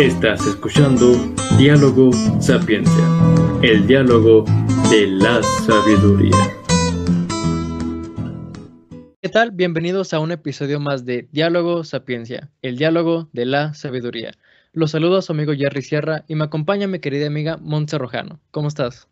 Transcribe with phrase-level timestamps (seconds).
[0.00, 1.14] Estás escuchando
[1.58, 3.04] Diálogo Sapiencia,
[3.62, 4.44] el diálogo
[4.92, 6.36] de la sabiduría.
[9.20, 9.50] ¿Qué tal?
[9.50, 14.30] Bienvenidos a un episodio más de Diálogo Sapiencia, el diálogo de la sabiduría.
[14.72, 18.38] Los saludo a su amigo Jerry Sierra y me acompaña mi querida amiga Montse Rojano.
[18.52, 19.08] ¿Cómo estás?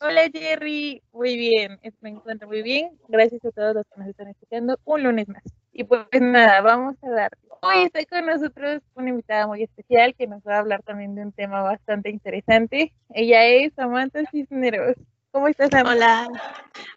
[0.00, 2.98] Hola Jerry, muy bien, me encuentro muy bien.
[3.08, 5.42] Gracias a todos los que nos están escuchando un lunes más.
[5.78, 7.30] Y pues nada, vamos a dar.
[7.62, 11.22] Hoy está con nosotros una invitada muy especial que nos va a hablar también de
[11.22, 12.92] un tema bastante interesante.
[13.14, 14.96] Ella es Samantha Cisneros.
[15.30, 16.26] ¿Cómo estás, Samantha?
[16.26, 16.28] Hola,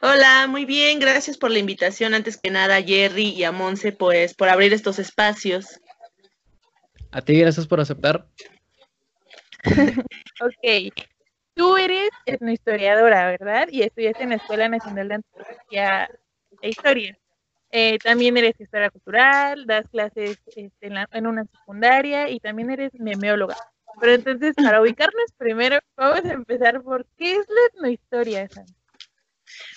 [0.01, 2.15] hola, muy bien, gracias por la invitación.
[2.15, 5.79] Antes que nada, a Jerry y a Monse, pues, por abrir estos espacios.
[7.11, 8.25] A ti, gracias por aceptar.
[10.41, 10.91] ok,
[11.53, 13.67] tú eres etnohistoriadora, ¿verdad?
[13.71, 16.09] Y estudiaste en la Escuela Nacional de Antropología
[16.63, 17.20] e Historia.
[17.71, 23.55] Eh, también eres gestora cultural, das clases este, en, una secundaria y también eres memeóloga.
[23.99, 28.49] Pero entonces, para ubicarnos primero, vamos a empezar por ¿qué es la etnohistoria,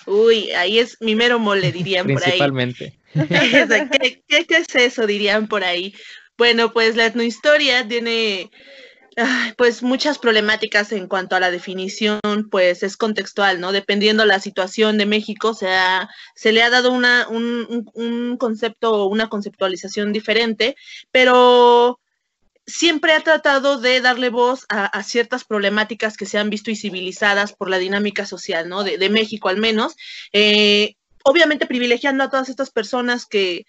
[0.05, 2.23] Uy, ahí es mi mero mole, dirían por ahí.
[2.23, 2.99] Principalmente.
[3.13, 5.93] ¿Qué, qué, qué es eso, dirían por ahí?
[6.37, 8.51] Bueno, pues la etnohistoria tiene
[9.57, 12.19] pues muchas problemáticas en cuanto a la definición,
[12.51, 13.71] pues es contextual, ¿no?
[13.71, 15.67] Dependiendo la situación de México, se,
[16.35, 20.75] se le ha dado una, un, un concepto o una conceptualización diferente,
[21.11, 21.99] pero
[22.67, 27.69] siempre ha tratado de darle voz a, ciertas problemáticas que se han visto visibilizadas por
[27.69, 28.83] la dinámica social, ¿no?
[28.83, 29.95] De, México al menos.
[30.33, 33.65] Eh, obviamente privilegiando a todas estas personas que,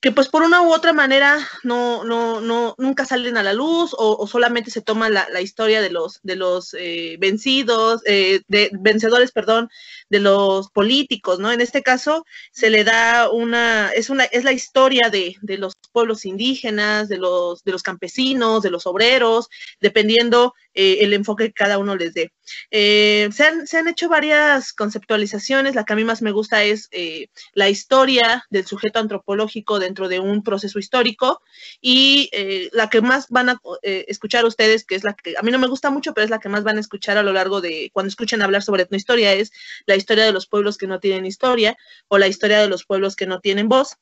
[0.00, 3.94] que pues por una u otra manera no, no, no, nunca salen a la luz
[3.96, 8.70] o, solamente se toma la, la, historia de los, de los eh, vencidos, eh, de
[8.72, 9.70] vencedores, perdón,
[10.08, 11.52] de los políticos, ¿no?
[11.52, 15.74] En este caso se le da una, es una, es la historia de, de los
[15.92, 19.48] pueblos indígenas, de los, de los campesinos, de los obreros,
[19.80, 22.32] dependiendo eh, el enfoque que cada uno les dé.
[22.70, 26.62] Eh, se, han, se, han, hecho varias conceptualizaciones, la que a mí más me gusta
[26.64, 31.40] es eh, la historia del sujeto antropológico dentro de un proceso histórico
[31.80, 32.30] y
[32.72, 35.66] la que más van a escuchar ustedes, que es la que a mí no me
[35.66, 38.08] gusta mucho, pero es la que más van a escuchar a lo largo de cuando
[38.08, 39.52] escuchen hablar sobre etnohistoria, es
[39.86, 41.76] la historia de los pueblos que no tienen historia
[42.08, 43.96] o la historia de los pueblos que no tienen voz.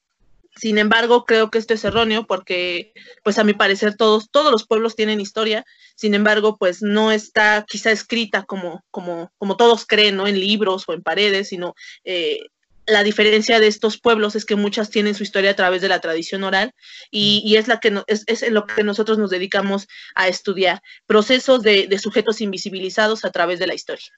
[0.57, 2.93] Sin embargo, creo que esto es erróneo porque,
[3.25, 5.65] pues a mi parecer, todos, todos los pueblos tienen historia.
[5.97, 10.29] Sin embargo, pues no está quizá escrita como, como, como todos creen, ¿no?
[10.29, 12.39] En libros o en paredes, sino eh,
[12.87, 16.01] la diferencia de estos pueblos es que muchas tienen su historia a través de la
[16.01, 16.73] tradición oral
[17.11, 21.87] y, es la que es, es, lo que nosotros nos dedicamos a estudiar, procesos de,
[21.89, 24.13] de sujetos invisibilizados a través de la historia.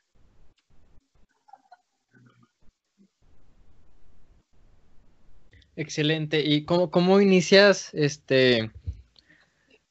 [5.76, 6.40] Excelente.
[6.40, 8.70] ¿Y cómo, cómo inicias, este,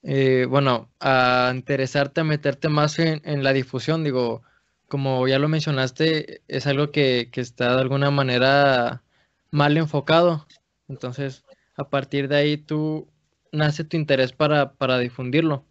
[0.04, 4.04] eh, bueno, a interesarte, a meterte más en, la difusión?
[4.04, 4.42] Digo,
[4.88, 9.04] como ya lo mencionaste, es algo que, que, está de alguna manera
[9.52, 10.48] mal enfocado.
[10.88, 11.46] Entonces,
[11.78, 13.08] a partir de ahí tú
[13.52, 15.66] nace tu interés para, para difundirlo.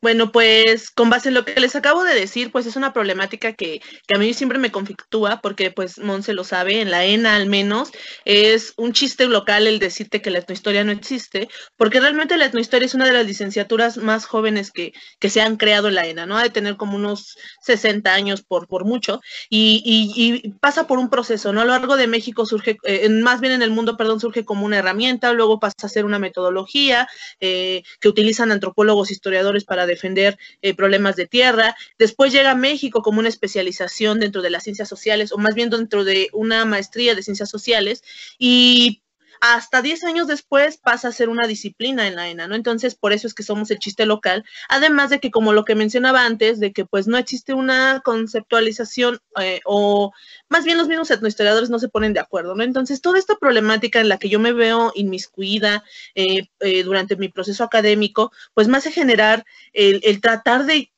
[0.00, 3.52] Bueno, pues con base en lo que les acabo de decir, pues es una problemática
[3.52, 7.36] que, que a mí siempre me conflictúa, porque pues Monse lo sabe, en la ENA
[7.36, 7.90] al menos,
[8.24, 12.86] es un chiste local el decirte que la etnohistoria no existe, porque realmente la etnohistoria
[12.86, 16.26] es una de las licenciaturas más jóvenes que, que se han creado en la ENA,
[16.26, 16.36] ¿no?
[16.36, 21.08] Ha de tener como unos 60 años por, por mucho, y, y, pasa por un
[21.08, 21.60] proceso, ¿no?
[21.60, 24.66] A lo largo de México surge, eh, más bien en el mundo, perdón, surge como
[24.66, 27.08] una herramienta, luego pasa a ser una metodología
[27.40, 31.76] eh, que utilizan antropólogos, historiadores, para defender eh, problemas de tierra.
[31.98, 35.70] Después llega a México como una especialización dentro de las ciencias sociales, o más bien
[35.70, 38.02] dentro de una maestría de ciencias sociales.
[38.38, 39.02] Y
[39.40, 42.54] hasta 10 años después pasa a ser una disciplina en la ENA, ¿no?
[42.54, 45.74] Entonces, por eso es que somos el chiste local, además de que, como lo que
[45.74, 50.12] mencionaba antes, de que pues no existe una conceptualización eh, o
[50.48, 52.62] más bien los mismos etnohistoriadores no se ponen de acuerdo, ¿no?
[52.62, 55.82] Entonces, toda esta problemática en la que yo me veo inmiscuida
[56.14, 60.91] eh, eh, durante mi proceso académico, pues me hace generar el, el tratar de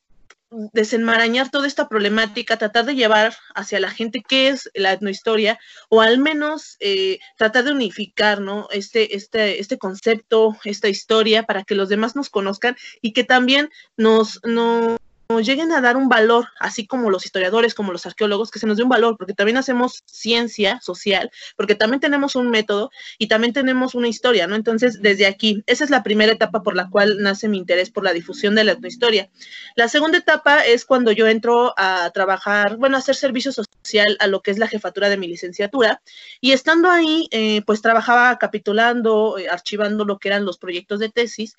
[0.73, 5.59] desenmarañar toda esta problemática, tratar de llevar hacia la gente qué es la etnohistoria,
[5.89, 8.67] o al menos eh, tratar de unificar ¿no?
[8.71, 13.69] este, este, este concepto, esta historia, para que los demás nos conozcan y que también
[13.97, 14.97] nos, nos
[15.29, 18.67] nos lleguen a dar un valor, así como los historiadores, como los arqueólogos, que se
[18.67, 23.27] nos dé un valor, porque también hacemos ciencia social, porque también tenemos un método y
[23.27, 24.55] también tenemos una historia, ¿no?
[24.55, 28.03] Entonces, desde aquí, esa es la primera etapa por la cual nace mi interés por
[28.03, 29.29] la difusión de la etnohistoria.
[29.75, 34.27] La segunda etapa es cuando yo entro a trabajar, bueno, a hacer servicio social a
[34.27, 36.01] lo que es la jefatura de mi licenciatura,
[36.39, 41.09] y estando ahí, eh, pues trabajaba capitulando, eh, archivando lo que eran los proyectos de
[41.09, 41.57] tesis,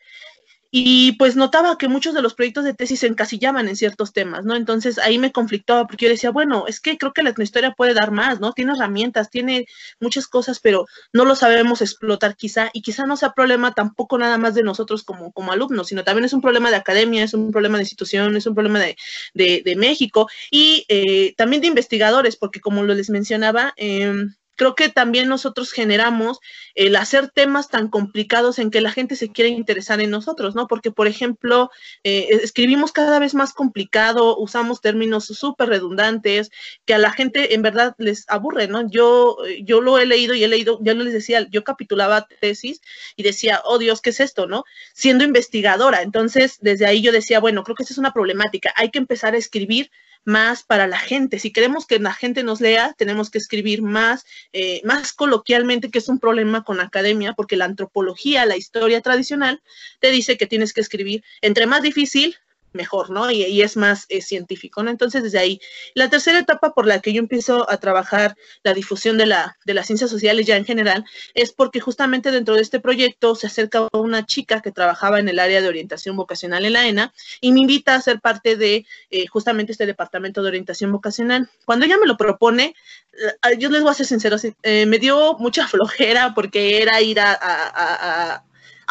[0.78, 4.44] y pues notaba que muchos de los proyectos de tesis se encasillaban en ciertos temas,
[4.44, 4.54] ¿no?
[4.54, 7.94] Entonces ahí me conflictaba porque yo decía, bueno, es que creo que la etnohistoria puede
[7.94, 8.52] dar más, ¿no?
[8.52, 9.64] Tiene herramientas, tiene
[10.00, 10.84] muchas cosas, pero
[11.14, 15.02] no lo sabemos explotar quizá y quizá no sea problema tampoco nada más de nosotros
[15.02, 18.36] como, como alumnos, sino también es un problema de academia, es un problema de institución,
[18.36, 18.96] es un problema de,
[19.32, 24.12] de, México y eh, también de investigadores, porque como lo les mencionaba, eh,
[24.56, 26.40] creo que también nosotros generamos
[26.74, 30.66] el hacer temas tan complicados en que la gente se quiere interesar en nosotros, ¿no?
[30.66, 31.70] Porque, por ejemplo,
[32.04, 36.50] eh, escribimos cada vez más complicado, usamos términos súper redundantes,
[36.84, 38.88] que a la gente en verdad les aburre, ¿no?
[38.90, 42.80] Yo, yo lo he leído y he leído, ya les decía, yo capitulaba tesis
[43.16, 44.64] y decía, oh Dios, ¿qué es esto, no?
[44.94, 46.02] Siendo investigadora.
[46.02, 48.72] Entonces, desde ahí yo decía, bueno, creo que esa es una problemática.
[48.76, 49.90] Hay que empezar a escribir
[50.26, 51.38] más para la gente.
[51.38, 55.98] Si queremos que la gente nos lea, tenemos que escribir más, eh, más coloquialmente, que
[55.98, 59.62] es un problema con academia, porque la antropología, la historia tradicional,
[60.00, 62.36] te dice que tienes que escribir entre más difícil,
[62.76, 63.30] mejor, ¿no?
[63.30, 64.90] Y, es más eh, científico, ¿no?
[64.90, 65.60] Entonces, desde ahí.
[65.94, 69.74] La tercera etapa por la que yo empiezo a trabajar la difusión de, la, de
[69.74, 73.88] las ciencias sociales ya en general es porque justamente dentro de este proyecto se acerca
[73.92, 77.60] una chica que trabajaba en el área de orientación vocacional en la ENA y me
[77.60, 81.50] invita a ser parte de eh, justamente este departamento de orientación vocacional.
[81.64, 82.74] Cuando ella me lo propone,
[83.12, 88.44] eh, yo les voy a ser sincero, me dio mucha flojera porque era ir a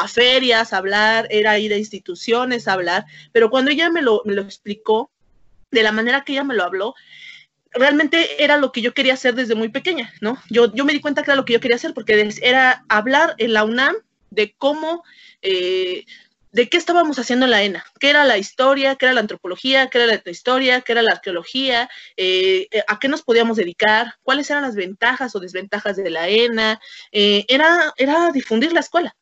[0.07, 4.33] ferias, a hablar, era ir a instituciones a hablar, pero cuando ella me lo, me
[4.33, 5.11] lo explicó,
[5.71, 6.95] de la manera que ella me lo habló,
[7.75, 10.37] realmente era lo que yo quería hacer desde muy pequeña, ¿no?
[10.49, 13.35] Yo, yo me di cuenta que era lo que yo quería hacer porque era hablar
[13.37, 13.95] en la UNAM
[14.29, 15.03] de cómo,
[15.41, 16.05] eh,
[16.51, 19.89] de qué estábamos haciendo en la ENA, qué era la historia, qué era la antropología,
[19.89, 24.15] qué era la historia, qué era la arqueología, eh, eh, a qué nos podíamos dedicar,
[24.23, 26.79] cuáles eran las ventajas o desventajas de la ENA,
[27.11, 29.15] era, era difundir la escuela,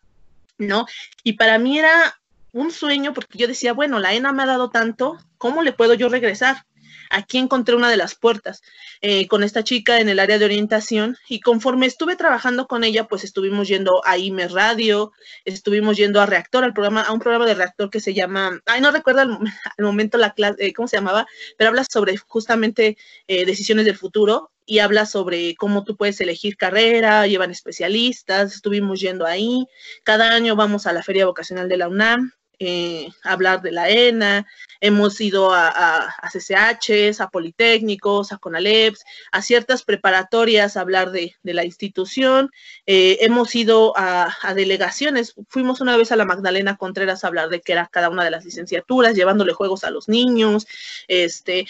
[0.57, 0.85] ¿no?
[1.23, 2.15] Y para mí era
[2.51, 5.95] un sueño porque yo decía, bueno, la ENA me ha dado tanto, ¿cómo le puedo
[5.95, 6.65] yo regresar?
[7.09, 8.61] Aquí encontré una de las puertas
[9.01, 13.07] eh, con esta chica en el área de orientación y conforme estuve trabajando con ella,
[13.07, 15.11] pues estuvimos yendo a IME Radio,
[15.45, 18.81] estuvimos yendo a Reactor, al programa, a un programa de Reactor que se llama, ay,
[18.81, 19.39] no recuerdo al,
[19.79, 21.27] momento la clase, eh, ¿cómo se llamaba?
[21.57, 22.97] Pero habla sobre justamente
[23.27, 28.99] eh, decisiones del futuro y habla sobre cómo tú puedes elegir carrera, llevan especialistas, estuvimos
[28.99, 29.65] yendo ahí,
[30.03, 34.45] cada año vamos a la Feria Vocacional de la UNAM, eh, hablar de la ENA,
[34.79, 41.35] hemos ido a, a, CCHs, a Politécnicos, a CONALEPS, a ciertas preparatorias a hablar de,
[41.43, 42.51] la institución,
[42.85, 47.59] eh, hemos ido a, delegaciones, fuimos una vez a la Magdalena Contreras a hablar de
[47.59, 50.67] qué era cada una de las licenciaturas, llevándole juegos a los niños,
[51.07, 51.65] este,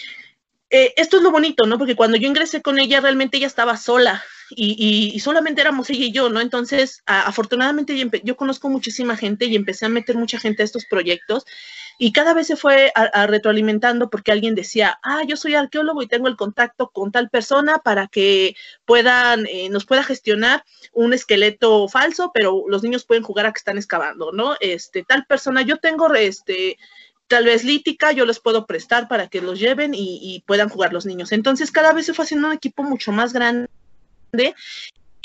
[0.70, 1.78] eh, esto es lo bonito, ¿no?
[1.78, 6.12] Porque cuando yo ingresé con ella, realmente ella estaba sola y, solamente éramos ella y
[6.12, 6.40] yo, ¿no?
[6.40, 11.44] Entonces, afortunadamente yo, conozco muchísima gente y empecé a meter mucha gente a estos proyectos
[11.98, 12.92] y cada vez se fue
[13.26, 17.78] retroalimentando porque alguien decía, ah, yo soy arqueólogo y tengo el contacto con tal persona
[17.78, 23.46] para que puedan, eh, nos pueda gestionar un esqueleto falso, pero los niños pueden jugar
[23.46, 24.56] a que están excavando, ¿no?
[24.60, 26.78] Este, tal persona, yo tengo, este,
[27.28, 31.06] tal vez lítica, yo les puedo prestar para que los lleven y, puedan jugar los
[31.06, 31.32] niños.
[31.32, 33.68] Entonces cada vez se fue haciendo un equipo mucho más grande.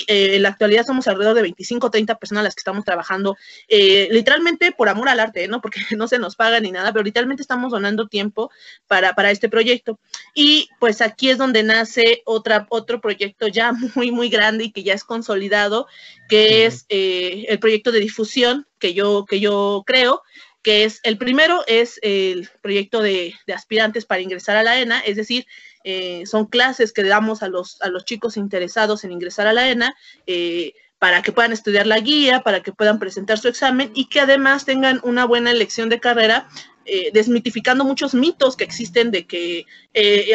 [0.07, 3.35] Eh, en la actualidad somos alrededor de 25 o 30 personas las que estamos trabajando,
[3.67, 5.59] eh, literalmente por amor al arte, ¿no?
[5.59, 8.49] Porque no se nos paga ni nada, pero literalmente estamos donando tiempo
[8.87, 9.99] para, para este proyecto.
[10.33, 14.83] Y pues aquí es donde nace otra, otro proyecto ya muy, muy grande y que
[14.83, 15.87] ya es consolidado,
[16.29, 20.23] que es eh, el proyecto de difusión que yo, que yo creo,
[20.61, 25.15] que es el primero es el proyecto de, aspirantes para ingresar a la ENA, es
[25.15, 25.45] decir,
[25.83, 29.69] eh, son clases que damos a los, a los chicos interesados en ingresar a la
[29.69, 29.95] ENA
[30.27, 34.19] eh, para que puedan estudiar la guía, para que puedan presentar su examen y que
[34.19, 36.49] además tengan una buena elección de carrera,
[36.85, 39.65] eh, desmitificando muchos mitos que existen de que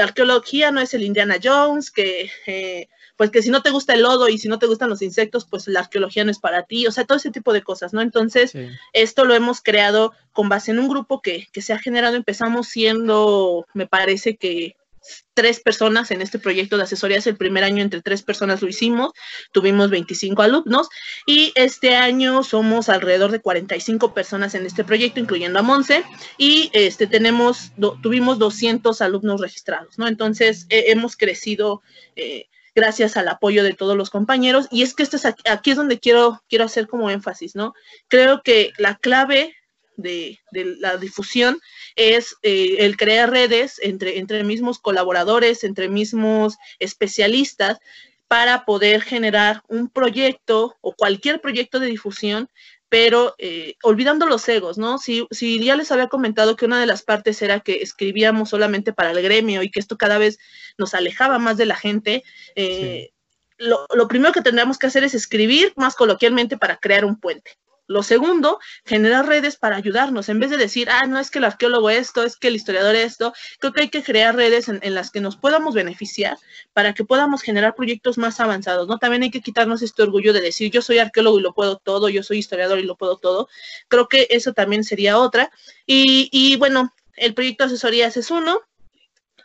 [0.00, 4.28] arqueología no es el Indiana Jones, que pues que si no te gusta el lodo
[4.28, 6.92] y si no te gustan los insectos, pues la arqueología no es para ti, o
[6.92, 8.00] sea, todo ese tipo de cosas, ¿no?
[8.00, 8.52] Entonces,
[8.92, 12.68] esto lo hemos creado con base en un grupo que, que se ha generado, empezamos
[12.68, 14.76] siendo, me parece que
[15.35, 17.26] tres personas en este proyecto de asesorías.
[17.26, 19.12] El primer año entre tres personas lo hicimos,
[19.52, 20.88] tuvimos 25 alumnos
[21.26, 26.04] y este año somos alrededor de 45 personas en este proyecto, incluyendo a Monse,
[26.38, 30.09] y este, tenemos, tuvimos 200 alumnos registrados, ¿no?
[30.09, 31.83] Entonces, hemos crecido
[32.16, 34.66] eh, gracias al apoyo de todos los compañeros.
[34.71, 37.75] Y es que esto es aquí, es donde quiero, quiero hacer como énfasis, ¿no?
[38.09, 39.54] Creo que la clave
[39.97, 41.61] de, la difusión
[41.97, 47.78] es eh, el crear redes entre, entre mismos colaboradores, entre mismos especialistas,
[48.26, 52.49] para poder generar un proyecto o cualquier proyecto de difusión
[52.94, 54.98] pero eh, olvidando los egos, ¿no?
[54.98, 58.92] Si, si ya les había comentado que una de las partes era que escribíamos solamente
[58.92, 60.38] para el gremio y que esto cada vez
[60.78, 62.22] nos alejaba más de la gente,
[62.54, 63.10] eh,
[63.58, 67.58] lo, lo primero que tendríamos que hacer es escribir más coloquialmente para crear un puente.
[67.87, 70.29] Lo segundo, generar redes para ayudarnos.
[70.31, 72.95] En vez de decir, ah, no es que el arqueólogo esto, es que el historiador
[72.95, 76.38] esto, creo que hay que crear redes en, las que nos podamos beneficiar
[76.73, 78.99] para que podamos generar proyectos más avanzados, ¿no?
[78.99, 82.09] También hay que quitarnos este orgullo de decir, yo soy arqueólogo y lo puedo todo,
[82.09, 83.49] yo soy historiador y lo puedo todo.
[83.88, 85.50] Creo que eso también sería otra.
[85.87, 88.62] Y, y bueno, el proyecto de asesorías es uno,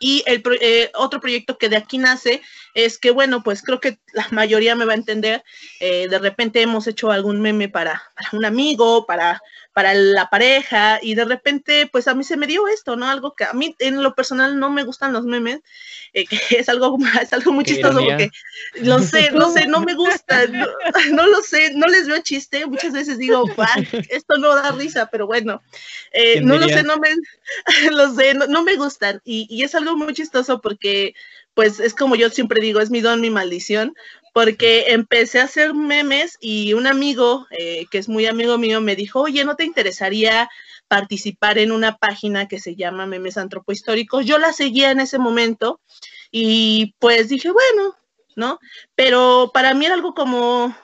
[0.02, 2.40] y el eh, otro proyecto que de aquí nace
[2.74, 5.42] es que, bueno, pues creo que la mayoría me va a entender.
[5.80, 9.40] Eh, de repente hemos hecho algún meme para, para, un amigo, para
[9.72, 13.08] para la pareja y de repente pues a mí se me dio esto, ¿no?
[13.08, 15.60] Algo que a mí en lo personal no me gustan los memes,
[16.12, 18.30] eh, que es algo, es algo muy chistoso porque
[18.82, 20.46] lo sé, no sé, no me gusta,
[21.12, 23.44] no, lo sé, no les veo chiste, muchas veces digo,
[24.08, 25.62] esto no da risa, pero bueno,
[26.12, 27.10] eh, no lo sé, no me,
[27.92, 31.14] lo sé, no, me gustan y, y es algo muy chistoso porque
[31.60, 33.94] pues es como yo siempre digo, es mi don, mi maldición,
[34.32, 38.96] porque empecé a hacer memes y un amigo, eh, que es muy amigo mío, me
[38.96, 40.48] dijo, oye, ¿no te interesaría
[40.88, 44.24] participar en una página que se llama Memes Antropohistóricos?
[44.24, 45.82] Yo la seguía en ese momento
[46.30, 47.94] y pues dije, bueno,
[48.36, 48.58] ¿no?
[48.94, 50.74] Pero para mí era algo como,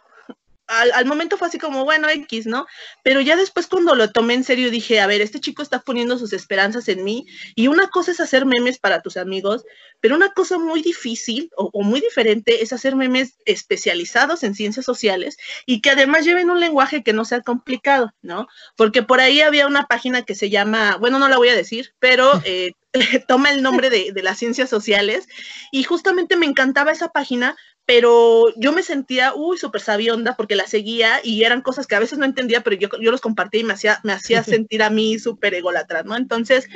[0.66, 2.66] al, momento fue así como, bueno, X, ¿no?
[3.02, 6.18] Pero ya después cuando lo tomé en serio dije, a ver, este chico está poniendo
[6.18, 9.64] sus esperanzas en mí y una cosa es hacer memes para tus amigos,
[10.00, 14.84] pero una cosa muy difícil o, o muy diferente es hacer memes especializados en ciencias
[14.84, 18.48] sociales y que además lleven un lenguaje que no sea complicado, ¿no?
[18.76, 21.94] Porque por ahí había una página que se llama, bueno, no la voy a decir,
[21.98, 22.32] pero...
[22.48, 22.72] Eh,
[23.28, 25.28] toma el nombre de, de, las ciencias sociales
[25.72, 27.56] y justamente me encantaba esa página
[27.86, 32.00] pero yo me sentía, uy, súper sabionda porque la seguía y eran cosas que a
[32.00, 34.90] veces no entendía, pero yo, yo los compartía y me hacía, me hacía sentir a
[34.90, 36.16] mí súper ególatra, ¿no?
[36.16, 36.68] Entonces,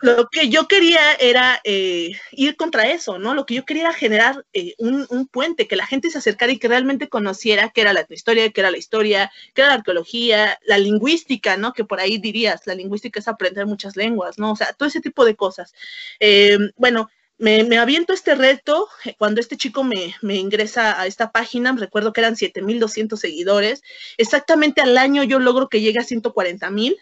[0.00, 3.34] lo que yo quería era eh, ir contra eso, ¿no?
[3.34, 6.50] Lo que yo quería era generar eh, un, un, puente, que la gente se acercara
[6.50, 9.76] y que realmente conociera qué era la historia, qué era la historia, qué era la
[9.76, 11.72] arqueología, la lingüística, ¿no?
[11.72, 14.50] Que por ahí dirías, la lingüística es aprender muchas lenguas, ¿no?
[14.52, 15.74] O sea, todo ese tipo de cosas.
[16.18, 21.32] Eh, bueno, me, aviento este reto eh, cuando este chico me, me, ingresa a esta
[21.32, 23.82] página, recuerdo que eran 7.200 seguidores,
[24.18, 26.96] exactamente al año yo logro que llegue a 140.000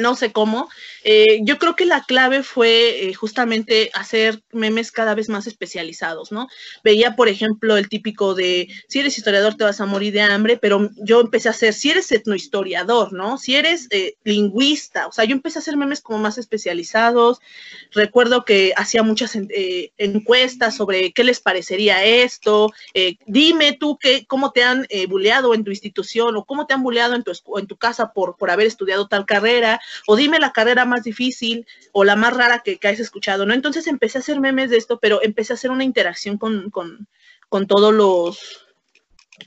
[0.00, 0.68] no sé cómo.
[1.02, 6.30] Eh, yo creo que la clave fue eh, justamente hacer memes cada vez más especializados,
[6.30, 6.48] ¿no?
[6.84, 10.58] Veía, por ejemplo, el típico de, si eres historiador te vas a morir de hambre,
[10.58, 13.38] pero yo empecé a hacer, si eres etnohistoriador, ¿no?
[13.38, 17.40] Si eres eh, lingüista, o sea, yo empecé a hacer memes como más especializados.
[17.92, 19.36] Recuerdo que hacía muchas
[19.96, 22.72] encuestas sobre qué les parecería esto.
[23.26, 27.14] dime tú qué, cómo te han buleado en tu institución o cómo te han buleado
[27.14, 30.84] en tu, en tu casa por, por haber estudiado tal carrera o dime la carrera
[30.84, 33.54] más difícil o la más rara que, que hayas escuchado, ¿no?
[33.54, 37.08] Entonces empecé a hacer memes de esto, pero empecé a hacer una interacción con, con,
[37.48, 38.69] con todos los,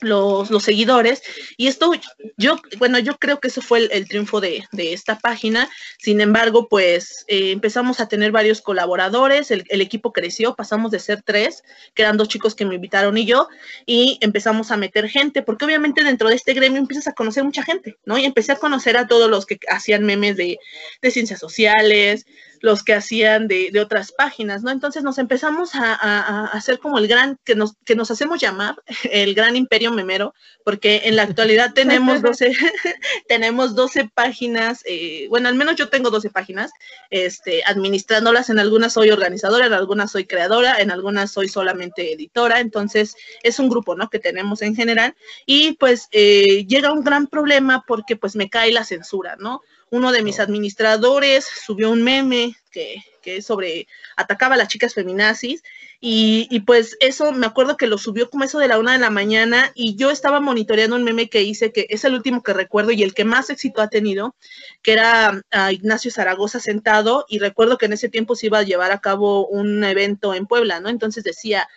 [0.01, 1.21] los, seguidores.
[1.57, 1.91] Y esto,
[2.37, 5.69] yo, bueno, yo creo que eso fue el, triunfo de, de, esta página.
[5.99, 10.99] Sin embargo, pues eh, empezamos a tener varios colaboradores, el, el, equipo creció, pasamos de
[10.99, 13.47] ser tres, que eran dos chicos que me invitaron y yo,
[13.85, 17.63] y empezamos a meter gente, porque obviamente dentro de este gremio empiezas a conocer mucha
[17.63, 18.17] gente, ¿no?
[18.17, 20.59] Y empecé a conocer a todos los que hacían memes de,
[21.01, 22.25] de ciencias sociales,
[22.63, 24.71] los que hacían de, de, otras páginas, ¿no?
[24.71, 28.39] Entonces nos empezamos a, a, a, hacer como el gran, que nos, que nos hacemos
[28.39, 32.55] llamar el gran imperio memero, porque en la actualidad tenemos 12,
[33.27, 36.71] tenemos 12 páginas, eh, bueno, al menos yo tengo 12 páginas,
[37.09, 42.61] este, administrándolas, en algunas soy organizadora, en algunas soy creadora, en algunas soy solamente editora,
[42.61, 44.09] entonces es un grupo, ¿no?
[44.09, 45.15] Que tenemos en general,
[45.45, 49.61] y pues eh, llega un gran problema porque pues me cae la censura, ¿no?
[49.93, 55.61] Uno de mis administradores subió un meme que, que sobre atacaba a las chicas feminazis
[56.05, 58.99] y, y, pues eso me acuerdo que lo subió como eso de la una de
[58.99, 62.51] la mañana y yo estaba monitoreando un meme que hice que es el último que
[62.51, 64.35] recuerdo y el que más éxito ha tenido,
[64.81, 68.63] que era a Ignacio Zaragoza sentado y recuerdo que en ese tiempo se iba a
[68.63, 70.89] llevar a cabo un evento en Puebla, ¿no?
[70.89, 71.69] Entonces decía,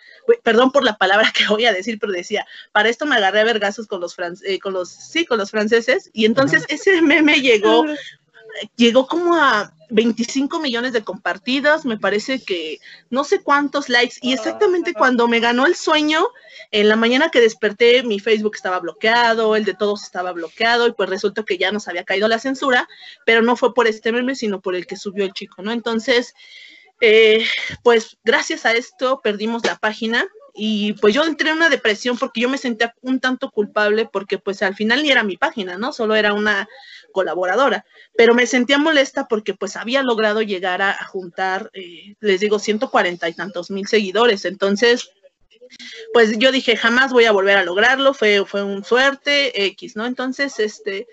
[0.43, 3.45] perdón por la palabra que voy a decir, pero decía, para esto me agarré a
[3.45, 7.85] vergazos con los, eh, con los, sí, con los franceses y entonces ese meme llegó
[8.75, 14.33] llegó como a 25 millones de compartidas, me parece que no sé cuántos likes, y
[14.33, 16.27] exactamente cuando me ganó el sueño,
[16.71, 20.93] en la mañana que desperté, mi Facebook estaba bloqueado, el de todos estaba bloqueado, y
[20.93, 22.87] pues resulta que ya nos había caído la censura,
[23.25, 25.71] pero no fue por este meme, sino por el que subió el chico, ¿no?
[25.71, 26.33] Entonces,
[26.99, 27.45] eh,
[27.83, 32.41] pues gracias a esto perdimos la página, y pues yo entré en una depresión porque
[32.41, 35.93] yo me sentía un tanto culpable porque pues al final ni era mi página, ¿no?
[35.93, 36.67] Solo era una
[37.11, 37.85] colaboradora,
[38.15, 43.29] pero me sentía molesta porque pues había logrado llegar a, juntar, eh, les digo, 140
[43.29, 45.11] y tantos mil seguidores, entonces
[46.13, 50.05] pues yo dije, jamás voy a volver a lograrlo, fue, fue un suerte, X, ¿no?
[50.05, 51.07] Entonces, este,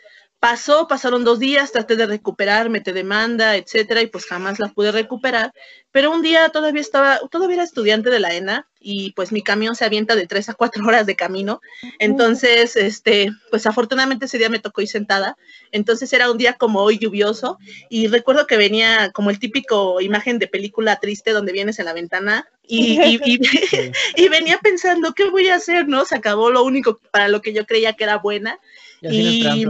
[0.44, 4.92] Pasó, pasaron dos días, traté de recuperarme, te demanda, etcétera, y pues jamás la pude
[4.92, 5.54] recuperar.
[5.90, 9.74] Pero un día todavía estaba, todavía era estudiante de la ENA y pues mi camión
[9.74, 11.62] se avienta de tres a cuatro horas de camino.
[11.98, 15.38] Entonces, este, pues afortunadamente ese día me tocó ir sentada.
[15.72, 17.56] Entonces era un día como hoy lluvioso
[17.88, 21.94] y recuerdo que venía como el típico imagen de película triste donde vienes en la
[21.94, 25.88] ventana y, y, y, venía pensando, ¿qué voy a hacer?
[25.88, 26.04] ¿No?
[26.04, 28.58] Se acabó lo único para lo que yo creía que era buena.
[29.00, 29.66] Y,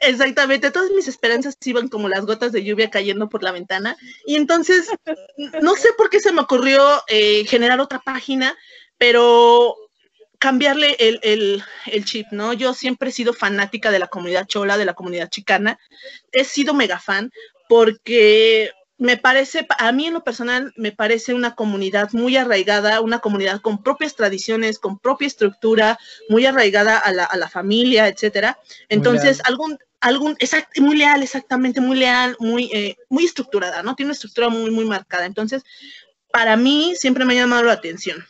[0.00, 3.96] Exactamente, todas mis esperanzas iban como las gotas de lluvia cayendo por la ventana.
[4.24, 4.88] Y entonces,
[5.62, 8.56] no sé por qué se me ocurrió eh, generar otra página,
[8.96, 9.76] pero
[10.38, 12.54] cambiarle el, el, el, chip, ¿no?
[12.54, 15.78] Yo siempre he sido fanática de la comunidad chola, de la comunidad chicana.
[16.32, 17.30] He sido mega fan
[17.68, 23.18] porque me parece, a mí en lo personal, me parece una comunidad muy arraigada, una
[23.18, 25.98] comunidad con propias tradiciones, con propia estructura,
[26.30, 28.58] muy arraigada a la, a la familia, etcétera.
[28.88, 30.36] Entonces, algún, algún,
[30.78, 33.94] muy leal, exactamente, muy leal, muy, eh, muy estructurada, ¿no?
[33.94, 35.26] Tiene una estructura muy, muy marcada.
[35.26, 35.62] Entonces,
[36.32, 38.24] para mí siempre me ha llamado la atención.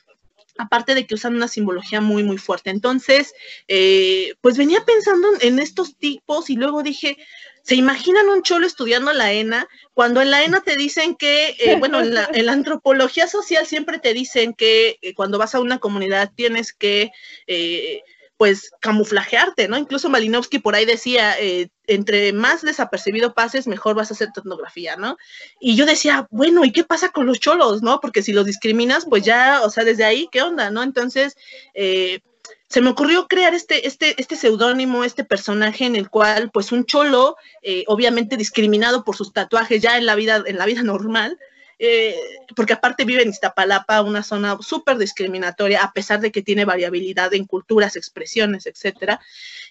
[0.59, 2.71] Aparte de que usan una simbología muy, muy fuerte.
[2.71, 3.33] Entonces,
[3.69, 7.17] eh, pues venía pensando en estos tipos y luego dije,
[7.63, 9.69] ¿Se imaginan un cholo estudiando la ENA?
[9.95, 14.15] Cuando en la ENA te dicen que, eh, bueno, en la, antropología social siempre te
[14.15, 17.13] dicen que cuando vas a una comunidad tienes que
[17.47, 18.03] eh,
[18.41, 19.77] pues camuflajearte, ¿no?
[19.77, 24.41] Incluso Malinowski por ahí decía, eh, entre más desapercibido pases, mejor vas a hacer tu
[24.41, 25.19] etnografía, ¿no?
[25.61, 28.01] Y yo decía, bueno, ¿y qué pasa con los cholos, no?
[28.01, 30.83] Porque si los discriminas, pues ya, o sea, desde ahí, ¿qué onda, no?
[30.83, 31.37] Entonces,
[31.75, 32.21] eh,
[32.67, 36.87] se me ocurrió crear este, este, este seudónimo, este personaje en el cual, pues, un
[36.87, 41.39] cholo, eh, obviamente discriminado por sus tatuajes ya en la vida, en la vida normal,
[41.83, 42.15] eh,
[42.55, 47.33] porque aparte vive en Iztapalapa, una zona súper discriminatoria, a pesar de que tiene variabilidad
[47.33, 49.19] en culturas, expresiones, etcétera.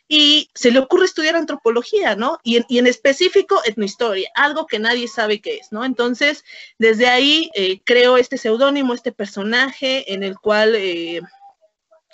[0.08, 2.39] Y se le ocurre estudiar antropología, ¿no?
[2.43, 5.86] Y en, específico etnohistoria, algo que nadie sabe qué es, ¿no?
[5.86, 6.43] Entonces,
[6.80, 10.74] desde ahí eh, creo este seudónimo, este personaje en el cual...
[10.76, 11.22] Eh,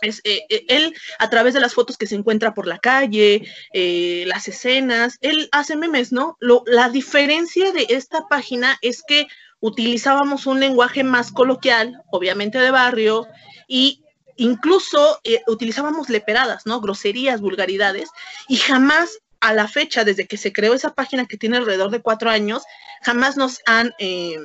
[0.02, 5.18] es, él, a través de las fotos que se encuentra por la calle, las escenas,
[5.22, 6.38] él hace memes, ¿no?
[6.66, 9.28] La diferencia de esta página es que
[9.60, 13.28] utilizábamos un lenguaje más coloquial, obviamente de barrio,
[13.68, 14.04] y
[14.38, 16.82] incluso eh, utilizábamos leperadas, ¿no?
[16.82, 18.10] Groserías, vulgaridades,
[18.48, 22.02] y jamás a la fecha, desde que se creó esa página que tiene alrededor de
[22.02, 22.64] cuatro años,
[23.04, 24.38] jamás nos han eh,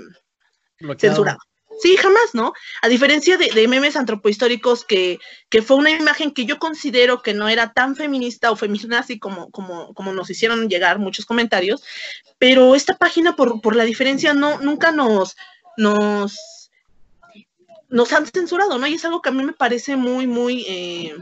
[0.98, 1.38] censurado.
[1.80, 2.52] Sí, jamás, ¿no?
[2.82, 7.48] A diferencia de, memes antropohistóricos, que, que, fue una imagen que yo considero que no
[7.48, 11.82] era tan feminista o feminazi como, como, como nos hicieron llegar muchos comentarios,
[12.38, 15.36] pero esta página, por, por la diferencia, no, nunca nos,
[15.78, 16.70] nos,
[17.88, 18.86] nos han censurado, ¿no?
[18.86, 20.64] Y es algo que a mí me parece muy, muy...
[20.68, 21.16] Eh,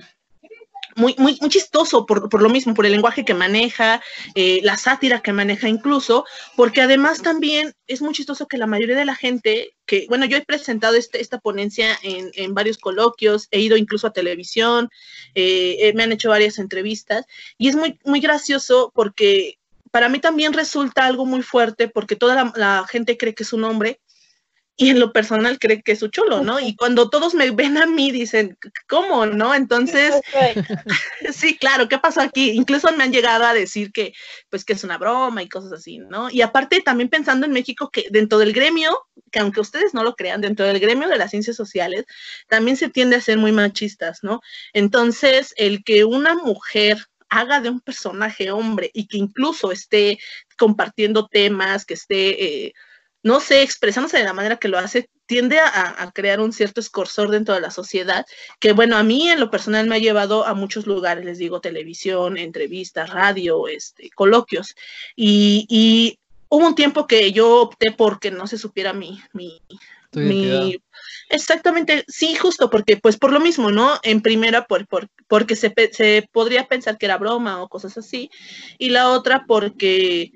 [0.98, 4.02] muy, muy, muy chistoso por, por, lo mismo, por el lenguaje que maneja,
[4.34, 6.24] eh, la sátira que maneja incluso,
[6.56, 10.36] porque además también es muy chistoso que la mayoría de la gente, que, bueno, yo
[10.36, 14.90] he presentado este, esta ponencia en, en, varios coloquios, he ido incluso a televisión,
[15.34, 17.24] eh, eh, me han hecho varias entrevistas,
[17.56, 19.58] y es muy, muy gracioso porque
[19.92, 23.52] para mí también resulta algo muy fuerte porque toda la, la gente cree que es
[23.52, 24.00] un hombre
[24.80, 26.60] y en lo personal cree que es su chulo, ¿no?
[26.60, 28.56] Y cuando todos me ven a mí dicen,
[28.88, 29.52] ¿cómo, no?
[29.52, 30.14] Entonces,
[31.32, 32.52] sí, claro, ¿qué pasó aquí?
[32.52, 34.12] Incluso me han llegado a decir que,
[34.48, 36.30] pues, que es una broma y cosas así, ¿no?
[36.30, 38.96] Y aparte, también pensando en México, que dentro del gremio,
[39.32, 42.04] que aunque ustedes no lo crean, dentro del gremio de las ciencias sociales,
[42.46, 44.40] también se tiende a ser muy machistas, ¿no?
[44.72, 46.98] Entonces, el que una mujer
[47.30, 50.20] haga de un personaje hombre y que incluso esté
[50.56, 52.44] compartiendo temas, que esté...
[52.44, 52.74] Eh,
[53.22, 56.80] no sé, expresándose de la manera que lo hace, tiende a, a, crear un cierto
[56.80, 58.24] escorsor dentro de la sociedad,
[58.60, 61.60] que bueno, a mí en lo personal me ha llevado a muchos lugares, les digo,
[61.60, 64.74] televisión, entrevistas, radio, este, coloquios,
[65.16, 69.60] y, y hubo un tiempo que yo opté porque no se supiera mi, mi,
[70.12, 70.80] mi
[71.28, 73.98] exactamente, sí, justo porque, pues por lo mismo, ¿no?
[74.02, 78.30] En primera, por, por, porque se, se podría pensar que era broma o cosas así,
[78.78, 80.32] y la otra porque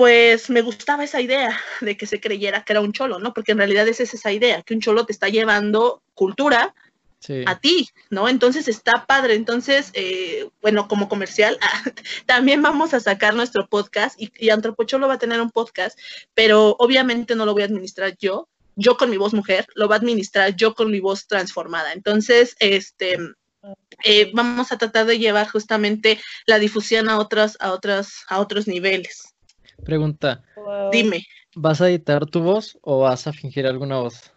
[0.00, 3.34] pues me gustaba esa idea de que se creyera que era un cholo, ¿no?
[3.34, 6.74] Porque en realidad es esa idea, que un cholo te está llevando cultura
[7.18, 7.44] sí.
[7.46, 8.26] a ti, ¿no?
[8.26, 9.34] Entonces está padre.
[9.34, 11.58] Entonces, eh, bueno, como comercial,
[12.24, 15.98] también vamos a sacar nuestro podcast y, y Antropocholo va a tener un podcast,
[16.32, 19.96] pero obviamente no lo voy a administrar yo, yo con mi voz mujer, lo va
[19.96, 21.92] a administrar yo con mi voz transformada.
[21.92, 23.18] Entonces, este,
[24.02, 28.66] eh, vamos a tratar de llevar justamente la difusión a otros, a otros, a otros
[28.66, 29.29] niveles.
[29.82, 30.42] Pregunta.
[30.88, 31.22] Dime.
[31.54, 34.32] ¿Vas a editar tu voz o vas a fingir alguna voz?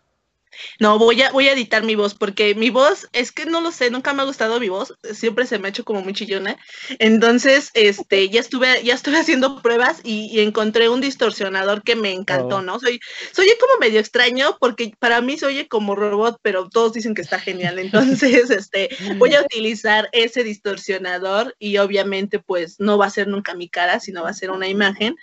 [0.80, 3.72] No, voy a, voy a editar mi voz porque mi voz, es que no lo
[3.72, 6.58] sé, nunca me ha gustado mi voz, siempre se me ha hecho como muy chillona.
[7.00, 12.62] Entonces, este, ya estuve, ya estuve haciendo pruebas y, encontré un distorsionador que me encantó,
[12.62, 12.80] ¿no?
[12.80, 13.00] Soy,
[13.32, 17.22] soy como medio extraño porque para mí se oye como robot, pero todos dicen que
[17.22, 17.80] está genial.
[18.24, 23.54] Entonces, este, voy a utilizar ese distorsionador y obviamente, pues, no va a ser nunca
[23.56, 25.16] mi cara, sino va a ser una imagen.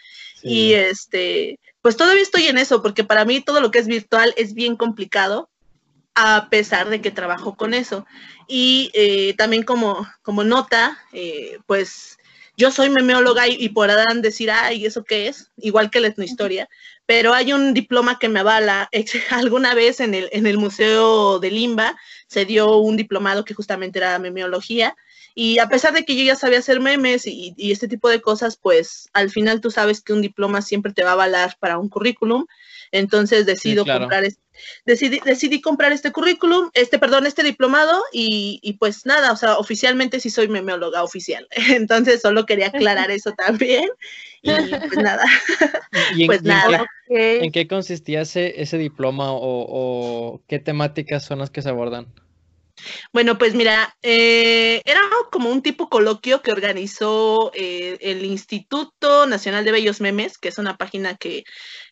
[0.42, 4.32] Y este, pues todavía estoy en eso, porque para mí todo lo que es virtual
[4.36, 5.50] es bien complicado,
[6.14, 8.06] a pesar de que trabajo con eso.
[8.48, 12.18] Y eh, también como, como nota, eh, pues
[12.56, 15.50] yo soy memeóloga y, podrán decir, ay, ¿eso qué es?
[15.56, 16.68] Igual que la etnohistoria,
[17.06, 18.90] pero hay un diploma que me avala.
[19.30, 23.98] Alguna vez en el, en el Museo de Limba se dio un diplomado que justamente
[23.98, 24.94] era memeología
[25.42, 28.58] y a pesar de que yo ya sabía hacer memes y, este tipo de cosas,
[28.58, 31.88] pues al final tú sabes que un diploma siempre te va a valer para un
[31.88, 32.44] currículum.
[32.92, 34.22] Entonces decido comprar
[34.84, 40.20] decidí, decidí, comprar este currículum, este, perdón, este diplomado y, pues nada, o sea, oficialmente
[40.20, 41.48] sí soy memeóloga oficial.
[41.70, 43.88] Entonces solo quería aclarar eso también.
[44.42, 45.24] Y pues nada.
[46.16, 46.84] ¿Y en, pues nada.
[47.08, 52.12] ¿En qué consistía ese, ese diploma o, o qué temáticas son las que se abordan?
[53.12, 59.64] Bueno, pues mira, eh, era como un tipo coloquio que organizó eh, el Instituto Nacional
[59.64, 61.44] de Bellos Memes, que es una página que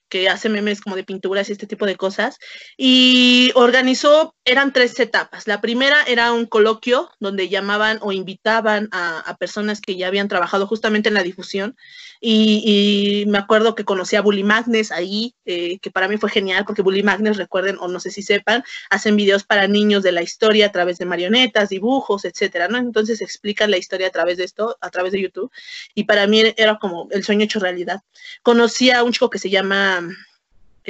[0.09, 2.39] que hace memes como de pinturas y este tipo de cosas,
[2.77, 5.47] y organizó, eran tres etapas.
[5.47, 10.67] La primera era un coloquio donde llamaban o invitaban a, personas que ya habían trabajado
[10.67, 11.77] justamente en la difusión,
[12.21, 16.65] y, me acuerdo que conocí a Bully Magnes ahí, eh, que para mí fue genial,
[16.65, 20.23] porque Bully Magnes, recuerden, o no sé si sepan, hacen videos para niños de la
[20.23, 22.79] historia a través de marionetas, dibujos, etcétera, ¿no?
[22.79, 25.51] Entonces explican la historia a través de esto, a través de YouTube,
[25.95, 28.01] y para mí era como el sueño hecho realidad.
[28.43, 29.98] Conocí a un chico que se llama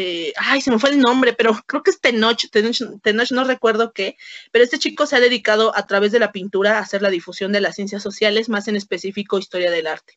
[0.01, 3.93] eh, ay, se me fue el nombre, pero creo que es Tenoch, Tenoch, no recuerdo
[3.93, 4.17] qué,
[4.53, 7.51] pero este chico se ha dedicado a través de la pintura a hacer la difusión
[7.51, 10.17] de las ciencias sociales, más en específico historia del arte.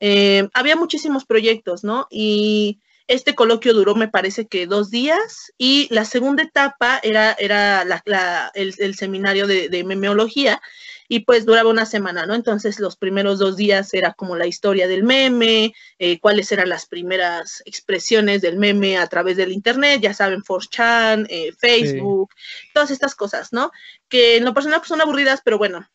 [0.00, 2.08] Eh, había muchísimos proyectos, ¿no?
[2.10, 7.86] Y este coloquio duró, me parece que dos días, y la segunda etapa era, era
[8.54, 10.60] el, seminario de, de memeología,
[11.12, 12.34] y pues duraba una semana, ¿no?
[12.34, 16.86] Entonces los primeros dos días era como la historia del meme, eh, cuáles eran las
[16.86, 22.30] primeras expresiones del meme a través del Internet, ya saben, 4chan, eh, Facebook,
[22.72, 23.72] todas estas cosas, ¿no?
[24.08, 25.86] Que en lo personal pues son aburridas, pero bueno,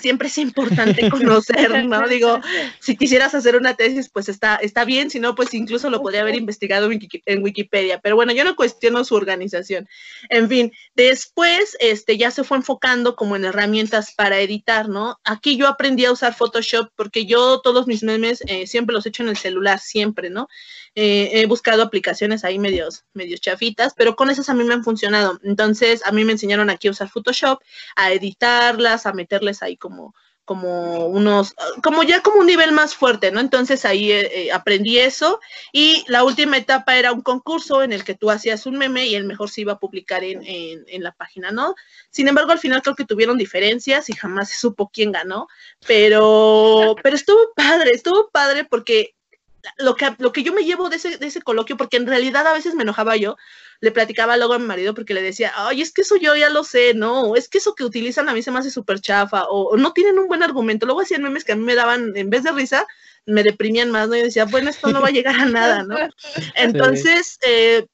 [0.00, 2.08] siempre es importante conocer, ¿no?
[2.08, 2.40] Digo,
[2.80, 6.22] si quisieras hacer una tesis, pues está, está bien, si no, pues incluso lo podría
[6.22, 9.88] haber investigado en Wikipedia, pero bueno, yo no cuestiono su organización.
[10.28, 15.18] En fin, después este, ya se fue enfocando como en herramientas para editar, ¿no?
[15.24, 19.10] Aquí yo aprendí a usar Photoshop porque yo todos mis memes eh, siempre los he
[19.10, 20.48] hecho en el celular, siempre, ¿no?
[20.94, 24.82] Eh, he buscado aplicaciones ahí medios, medios chafitas, pero con esas a mí me han
[24.82, 25.38] funcionado.
[25.44, 27.60] Entonces, a mí me enseñaron aquí a usar Photoshop,
[27.96, 29.89] a editarlas, a meterles ahí como
[30.50, 33.38] como unos, como ya como un nivel más fuerte, ¿no?
[33.38, 35.38] Entonces ahí eh, eh, aprendí eso
[35.72, 39.14] y la última etapa era un concurso en el que tú hacías un meme y
[39.14, 41.76] el mejor se iba a publicar en, en, en, la página, ¿no?
[42.10, 45.46] Sin embargo, al final creo que tuvieron diferencias y jamás se supo quién ganó,
[45.86, 49.14] pero, pero estuvo padre, estuvo padre porque
[49.78, 52.46] lo que, lo que yo me llevo de ese, de ese coloquio, porque en realidad
[52.46, 53.36] a veces me enojaba yo,
[53.80, 56.50] le platicaba luego a mi marido porque le decía, ay, es que eso yo ya
[56.50, 59.44] lo sé, no, es que eso que utilizan a mí se me hace súper chafa,
[59.48, 60.86] o, no tienen un buen argumento.
[60.86, 62.86] Luego hacían memes que a mí me daban, en vez de risa,
[63.26, 64.16] me deprimían más, ¿no?
[64.16, 65.96] Y decía, bueno, esto no va a llegar a nada, ¿no?
[66.56, 67.86] Entonces, eh,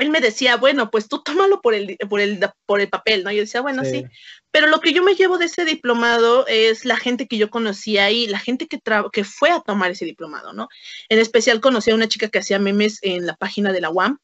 [0.00, 3.32] él me decía, bueno, pues tú tómalo por el, por el, por el papel, ¿no?
[3.32, 4.04] Yo decía, bueno, sí.
[4.50, 8.04] Pero lo que yo me llevo de ese diplomado es la gente que yo conocía
[8.04, 8.80] ahí, la gente que,
[9.12, 10.68] que fue a tomar ese diplomado, ¿no?
[11.08, 14.18] En especial conocí a una chica que hacía memes en la página de la UAM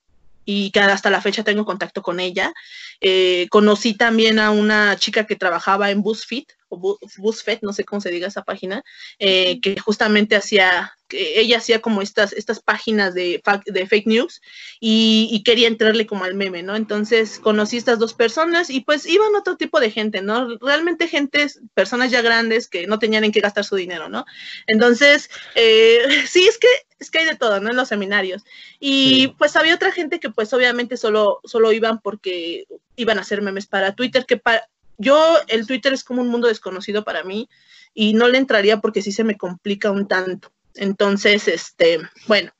[0.44, 2.52] y que hasta la fecha tengo contacto con ella.
[3.00, 6.44] Eh, conocí también a una chica que trabajaba en BuzzFeed,
[6.78, 8.82] BuzzFeed, no sé cómo se diga esa página,
[9.18, 14.40] eh, que justamente hacía ella hacía como estas, estas páginas de, de fake news
[14.80, 16.76] y, quería entrarle como al meme, ¿no?
[16.76, 20.56] Entonces conocí estas dos personas y pues iban otro tipo de gente, ¿no?
[20.58, 24.24] Realmente gente, personas ya grandes que no tenían en qué gastar su dinero, ¿no?
[24.68, 26.68] Entonces, eh, sí, es que,
[27.00, 27.70] es que hay de todo, ¿no?
[27.70, 28.44] En los seminarios.
[28.78, 33.42] Y pues había otra gente que pues obviamente solo, solo iban porque iban a hacer
[33.42, 34.68] memes para Twitter, que para,
[35.02, 37.48] yo el Twitter es como un mundo desconocido para mí
[37.94, 40.52] y no le entraría porque sí se me complica un tanto.
[40.74, 42.52] Entonces, este, bueno,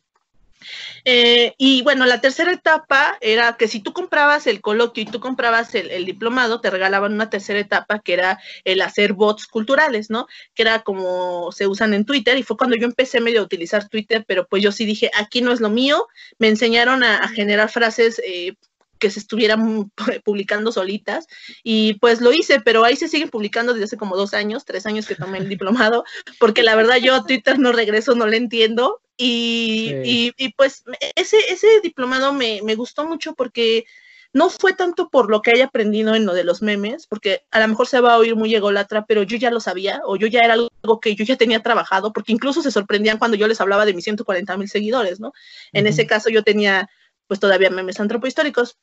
[1.05, 5.21] Eh, y bueno, la tercera etapa era que si tú comprabas el coloquio y tú
[5.21, 10.27] comprabas el, diplomado, te regalaban una tercera etapa que era el hacer bots culturales, ¿no?
[10.55, 13.89] Que era como se usan en Twitter y fue cuando yo empecé medio a utilizar
[13.89, 16.07] Twitter, pero pues yo sí dije, aquí no es lo mío,
[16.39, 18.55] me enseñaron a, generar frases eh,
[19.03, 19.91] que se estuvieran
[20.25, 21.27] publicando solitas
[21.65, 24.87] y pues lo hice, pero ahí se siguen publicando desde hace como dos años, tres
[24.87, 26.05] años que tomé el diplomado,
[26.39, 29.93] porque la verdad yo a Twitter no regreso, no le entiendo y,
[30.39, 30.85] y, pues
[31.17, 33.85] ese, ese diplomado me, me gustó mucho porque
[34.33, 37.59] no fue tanto por lo que haya aprendido en lo de los memes, porque a
[37.61, 40.29] lo mejor se va a oír muy egolatra, pero yo ya lo sabía, o yo
[40.29, 43.61] ya era algo que yo ya tenía trabajado, porque incluso se sorprendían cuando yo les
[43.61, 45.33] hablaba de mis 140 mil seguidores, ¿no?
[45.73, 46.89] En ese caso yo tenía,
[47.27, 48.79] pues todavía memes antropohistóricos,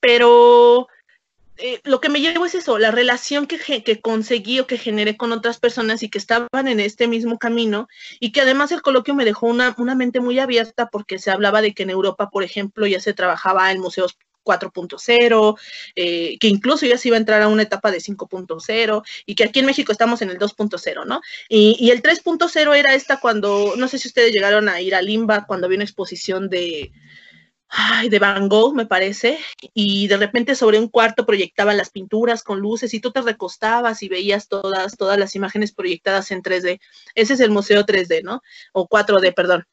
[0.00, 0.88] pero
[1.62, 5.16] eh, lo que me llevo es eso, la relación que, que, conseguí o que generé
[5.18, 7.86] con otras personas y que estaban en este mismo camino
[8.18, 11.60] y que además el coloquio me dejó una, una mente muy abierta porque se hablaba
[11.60, 15.58] de que en Europa, por ejemplo, ya se trabajaba en museos 4.0,
[15.96, 19.44] eh, que incluso ya se iba a entrar a una etapa de 5.0 y que
[19.44, 21.20] aquí en México estamos en el 2.0, ¿no?
[21.50, 25.02] Y, y el 3.0 era esta cuando, no sé si ustedes llegaron a ir a
[25.02, 26.90] Limba cuando había una exposición de,
[27.70, 29.38] ay, de Van Gogh, me parece,
[29.74, 34.02] y de repente sobre un cuarto proyectaban las pinturas con luces y tú te recostabas
[34.02, 36.80] y veías todas, todas las imágenes proyectadas en 3D.
[37.14, 38.42] Ese es el museo 3D, ¿no?
[38.72, 39.64] O 4D, perdón.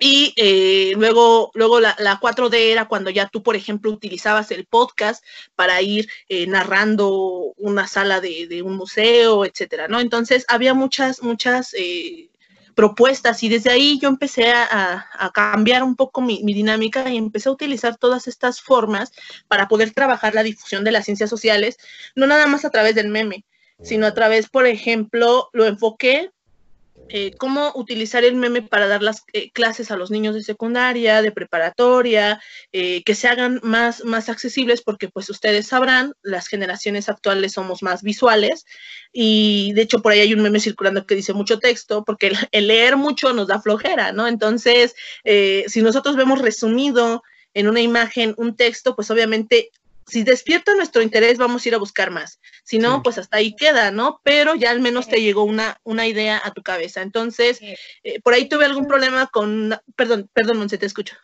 [0.00, 5.24] Y eh, luego, luego la, 4D era cuando ya tú, por ejemplo, utilizabas el podcast
[5.54, 10.00] para ir eh, narrando una sala de, de, un museo, etcétera, ¿no?
[10.00, 12.28] Entonces había muchas, muchas eh,
[12.74, 17.52] propuestas y desde ahí yo empecé a, cambiar un poco mi, dinámica y empecé a
[17.52, 19.12] utilizar todas estas formas
[19.48, 21.76] para poder trabajar la difusión de las ciencias sociales,
[22.14, 23.44] no nada más a través del meme,
[23.82, 26.30] sino a través, por ejemplo, lo enfoqué
[27.08, 31.22] eh, cómo utilizar el meme para dar las eh, clases a los niños de secundaria,
[31.22, 32.40] de preparatoria,
[32.72, 37.82] eh, que se hagan más, más accesibles, porque pues ustedes sabrán, las generaciones actuales somos
[37.82, 38.64] más visuales
[39.12, 42.66] y de hecho por ahí hay un meme circulando que dice mucho texto, porque el,
[42.66, 44.26] leer mucho nos da flojera, ¿no?
[44.26, 49.70] Entonces, si nosotros vemos resumido en una imagen un texto, pues obviamente
[50.06, 52.40] si despierta nuestro interés, vamos a ir a buscar más.
[52.62, 54.20] Si no, pues hasta ahí queda, ¿no?
[54.22, 57.02] Pero ya al menos te llegó una, una idea a tu cabeza.
[57.02, 59.74] Entonces, eh, por ahí tuve algún problema con...
[59.96, 61.16] Perdón, perdón, Monse, te escucho.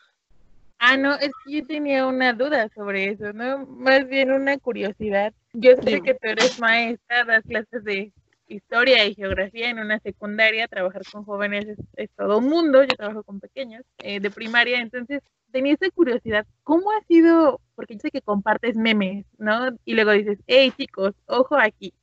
[0.79, 3.67] Ah, no, es que yo tenía una duda sobre eso, ¿no?
[3.67, 5.35] Más bien una curiosidad.
[5.53, 8.13] Yo sé que tú eres maestra, das clases de
[8.49, 11.67] historia y geografía en una secundaria, trabajar con jóvenes
[11.97, 16.47] es, todo un mundo, yo trabajo con pequeños eh, de primaria, entonces tenía esa curiosidad,
[16.65, 17.61] ¿cómo ha sido?
[17.81, 19.71] Porque yo sé que compartes memes, ¿no?
[19.87, 21.95] Y luego dices, hey chicos, ojo aquí.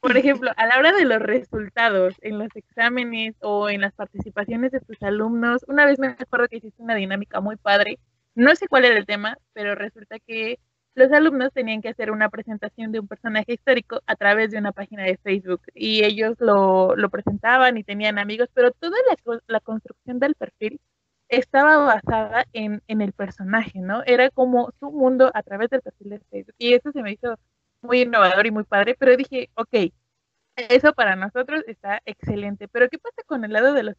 [0.00, 4.72] Por ejemplo, a la hora de los resultados en los exámenes o en las participaciones
[4.72, 7.98] de tus alumnos, una vez me acuerdo que hiciste una dinámica muy padre,
[8.34, 10.60] no sé cuál era el tema, pero resulta que
[10.94, 14.72] los alumnos tenían que hacer una presentación de un personaje histórico a través de una
[14.72, 19.60] página de Facebook y ellos lo, lo presentaban y tenían amigos, pero toda la, la
[19.60, 20.80] construcción del perfil
[21.28, 24.02] estaba basada en, en, el personaje, ¿no?
[24.06, 26.54] Era como su mundo a través del perfil de Facebook.
[26.58, 27.38] Y eso se me hizo
[27.82, 29.92] muy innovador y muy padre, pero dije, ok,
[30.56, 33.94] eso para nosotros está excelente, pero ¿qué pasa con el lado de los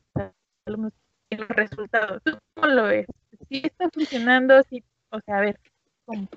[0.66, 0.94] alumnos
[1.30, 2.22] y los resultados?
[2.24, 3.08] ¿Tú cómo lo ves?
[3.48, 4.62] ¿Sí está funcionando?
[4.70, 4.84] ¿Sí?
[5.10, 5.60] O sea, a ver,
[6.06, 6.28] ¿cómo?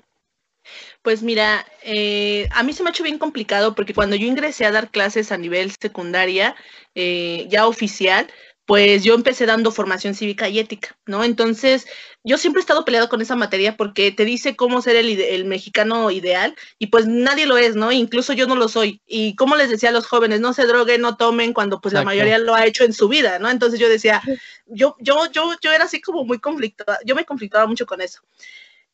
[1.01, 4.65] Pues mira, eh, a mí se me ha hecho bien complicado porque cuando yo ingresé
[4.65, 6.55] a dar clases a nivel secundaria,
[6.95, 8.27] eh, ya oficial,
[8.65, 11.23] pues yo empecé dando formación cívica y ética, ¿no?
[11.23, 11.85] Entonces,
[12.23, 16.09] yo siempre he estado peleado con esa materia porque te dice cómo ser el, mexicano
[16.11, 17.91] ideal y pues nadie lo es, ¿no?
[17.91, 19.01] Incluso yo no lo soy.
[19.05, 22.03] Y como les decía a los jóvenes, no se droguen, no tomen cuando pues la
[22.03, 23.49] mayoría lo ha hecho en su vida, ¿no?
[23.49, 24.21] Entonces yo decía,
[24.67, 28.21] yo, yo, yo, yo era así como muy conflictuada, yo me conflictaba mucho con eso.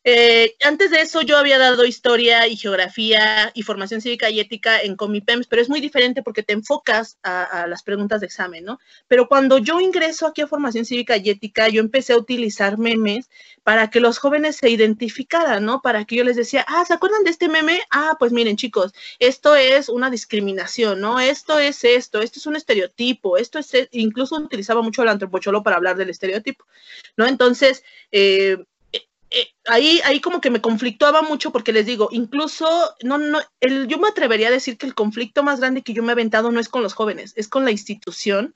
[0.02, 4.80] Eh, antes de eso yo había dado historia y geografía y formación cívica y ética
[4.80, 8.78] en Comipems, pero es muy diferente porque te enfocas a, las preguntas de examen, ¿no?
[9.08, 13.28] Pero cuando yo ingreso aquí a formación cívica y ética, yo empecé a utilizar memes
[13.62, 15.82] para que los jóvenes se identificaran, ¿no?
[15.82, 17.80] Para que yo les decía, ah, ¿se acuerdan de este meme?
[17.90, 21.20] Ah, pues miren chicos, esto es una discriminación, ¿no?
[21.20, 25.76] Esto es esto, esto es un estereotipo, esto es, incluso utilizaba mucho el antropocholo para
[25.76, 26.64] hablar del estereotipo,
[27.16, 27.26] ¿no?
[27.26, 28.56] Entonces, eh,
[29.30, 32.66] eh, ahí, ahí como que me conflictuaba mucho porque les digo, incluso,
[33.02, 36.02] no, no, el, yo me atrevería a decir que el conflicto más grande que yo
[36.02, 38.54] me he aventado no es con los jóvenes, es con la institución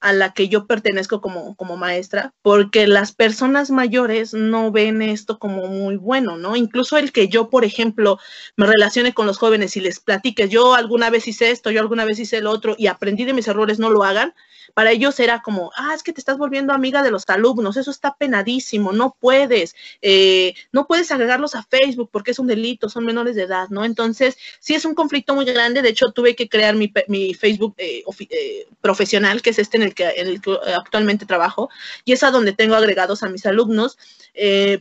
[0.00, 5.38] a la que yo pertenezco como, como maestra, porque las personas mayores no ven esto
[5.38, 6.56] como muy bueno, ¿no?
[6.56, 8.18] Incluso el que yo, por ejemplo,
[8.56, 12.06] me relacione con los jóvenes y les platique, yo alguna vez hice esto, yo alguna
[12.06, 14.34] vez hice lo otro y aprendí de mis errores, no lo hagan,
[14.74, 17.90] Para ellos era como, ah, es que te estás volviendo amiga de los alumnos, eso
[17.90, 23.04] está penadísimo, no puedes, eh, no puedes agregarlos a Facebook porque es un delito, son
[23.04, 23.84] menores de edad, ¿no?
[23.84, 26.92] Entonces, sí es un conflicto muy grande, de hecho tuve que crear mi,
[27.34, 31.68] Facebook eh, eh, profesional, que es este en el, que, en el que actualmente trabajo,
[32.04, 33.98] y es a donde tengo agregados a mis alumnos,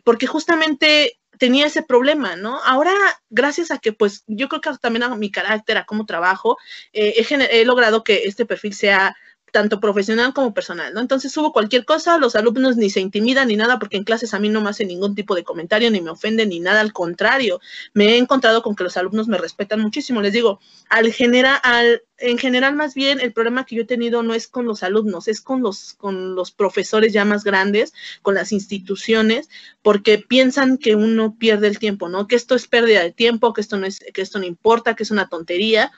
[0.04, 2.60] porque justamente tenía ese problema, ¿no?
[2.64, 2.94] Ahora,
[3.30, 6.58] gracias a que, pues, yo creo que también a mi carácter, a cómo trabajo,
[6.94, 9.16] eh, he, logrado que este perfil sea
[9.52, 11.00] tanto profesional como personal, ¿no?
[11.00, 14.40] Entonces subo cualquier cosa, los alumnos ni se intimidan ni nada, porque en clases a
[14.40, 17.60] mí no me hacen ningún tipo de comentario, ni me ofenden, ni nada, al contrario,
[17.94, 20.22] me he encontrado con que los alumnos me respetan muchísimo.
[20.22, 20.60] Les digo,
[20.90, 24.48] al genera, al, en general más bien el problema que yo he tenido no es
[24.48, 29.50] con los alumnos, es con los, con los profesores ya más grandes, con las instituciones,
[29.82, 32.28] porque piensan que uno pierde el tiempo, ¿no?
[32.28, 35.04] Que esto es pérdida de tiempo, que esto no es, que esto no importa, que
[35.04, 35.92] es una tontería.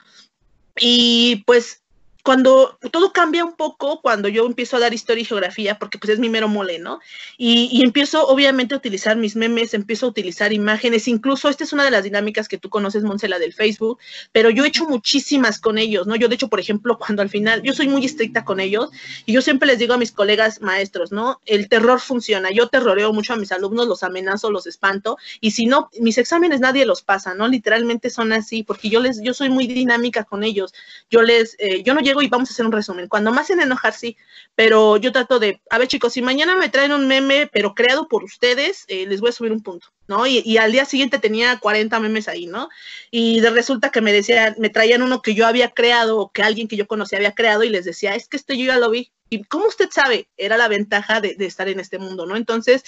[0.78, 1.81] Y pues
[2.22, 6.10] cuando todo cambia un poco cuando yo empiezo a dar historia y geografía, porque pues
[6.12, 7.00] es mi mero mole, ¿no?
[7.36, 11.84] Y, empiezo obviamente a utilizar mis memes, empiezo a utilizar imágenes, incluso esta es una
[11.84, 13.98] de las dinámicas que tú conoces, Monsela, del Facebook,
[14.30, 16.14] pero yo he hecho muchísimas con ellos, ¿no?
[16.14, 18.90] Yo de hecho, por ejemplo, cuando al final, yo soy muy estricta con ellos
[19.26, 21.40] y yo siempre les digo a mis colegas maestros, ¿no?
[21.44, 25.66] El terror funciona, yo terroreo mucho a mis alumnos, los amenazo, los espanto, y si
[25.66, 27.48] no, mis exámenes nadie los pasa, ¿no?
[27.48, 30.72] Literalmente son así, porque yo les, yo soy muy dinámica con ellos,
[31.10, 33.08] yo les, eh, yo no llego y vamos a hacer un resumen.
[33.08, 34.16] Cuando más en enojar, sí,
[34.54, 38.08] pero yo trato de, a ver chicos, si mañana me traen un meme, pero creado
[38.08, 40.26] por ustedes, eh, les voy a subir un punto, ¿no?
[40.26, 42.68] Y, al día siguiente tenía 40 memes ahí, ¿no?
[43.10, 46.42] Y de resulta que me decían, me traían uno que yo había creado o que
[46.42, 48.90] alguien que yo conocía había creado y les decía, es que este yo ya lo
[48.90, 49.10] vi.
[49.30, 50.28] ¿Y cómo usted sabe?
[50.36, 52.36] Era la ventaja de, estar en este mundo, ¿no?
[52.36, 52.84] Entonces,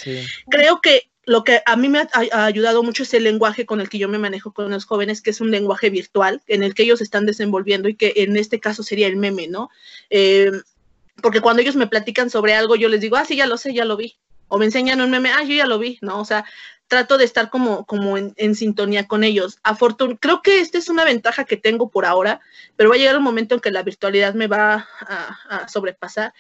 [0.51, 3.89] creo que lo que a mí me ha, ayudado mucho es el lenguaje con el
[3.89, 6.83] que yo me manejo con los jóvenes, que es un lenguaje virtual en el que
[6.83, 9.71] ellos están desenvolviendo y que en este caso sería el meme, ¿no?
[10.11, 10.51] Eh,
[11.23, 13.73] porque cuando ellos me platican sobre algo, yo les digo, ah, sí, ya lo sé,
[13.73, 14.17] ya lo vi.
[14.49, 16.21] O me enseñan un meme, ah, yo ya lo vi, ¿no?
[16.21, 16.45] O sea,
[16.89, 19.59] trato de estar como, como en, sintonía con ellos.
[19.63, 22.41] Afortun creo que esta es una ventaja que tengo por ahora,
[22.77, 26.35] pero va a llegar un momento en que la virtualidad me va a sobrepasar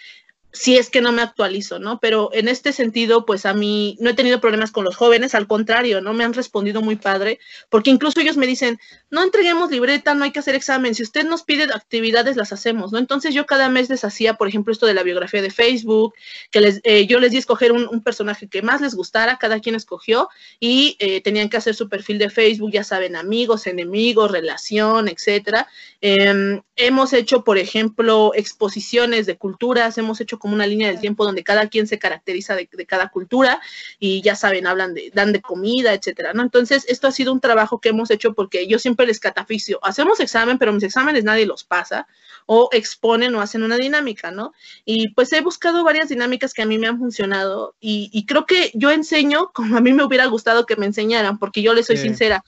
[0.54, 1.98] si es que no me actualizo, ¿no?
[1.98, 5.48] Pero en este sentido, pues a mí no he tenido problemas con los jóvenes, al
[5.48, 6.14] contrario, ¿no?
[6.14, 7.40] Me han respondido muy padre,
[7.70, 8.78] porque incluso ellos me dicen,
[9.10, 12.92] no entreguemos libreta, no hay que hacer examen, si usted nos pide actividades, las hacemos,
[12.92, 12.98] ¿no?
[12.98, 16.14] Entonces yo cada mes les hacía, por ejemplo, esto de la biografía de Facebook,
[16.52, 19.74] que les, eh, yo les di escoger un, personaje que más les gustara, cada quien
[19.74, 20.28] escogió,
[20.60, 25.66] y eh, tenían que hacer su perfil de Facebook, ya saben, amigos, enemigos, relación, etcétera.
[26.00, 31.24] Em, hemos hecho, por ejemplo, exposiciones de culturas, hemos hecho como una línea del tiempo
[31.24, 33.62] donde cada quien se caracteriza de, cada cultura
[33.98, 36.42] y ya saben, hablan de, dan de comida, etcétera, ¿no?
[36.42, 40.20] Entonces, esto ha sido un trabajo que hemos hecho porque yo siempre les cataficio, hacemos
[40.20, 42.06] examen, pero mis exámenes nadie los pasa,
[42.44, 44.52] o exponen o hacen una dinámica, ¿no?
[44.84, 48.70] Y pues he buscado varias dinámicas que a mí me han funcionado y, creo que
[48.74, 51.96] yo enseño como a mí me hubiera gustado que me enseñaran, porque yo les soy
[51.96, 52.44] sincera,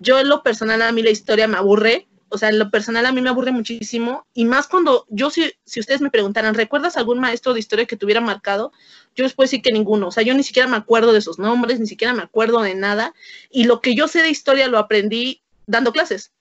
[0.00, 3.06] yo en lo personal a mí la historia me aburre, o sea, en lo personal
[3.06, 6.96] a mí me aburre muchísimo y más cuando yo, si, si ustedes me preguntaran, ¿recuerdas
[6.96, 8.72] algún maestro de historia que te hubiera marcado?
[9.14, 11.38] Yo les puedo decir que ninguno, o sea, yo ni siquiera me acuerdo de sus
[11.38, 13.14] nombres, ni siquiera me acuerdo de nada
[13.50, 16.32] y lo que yo sé de historia lo aprendí dando clases,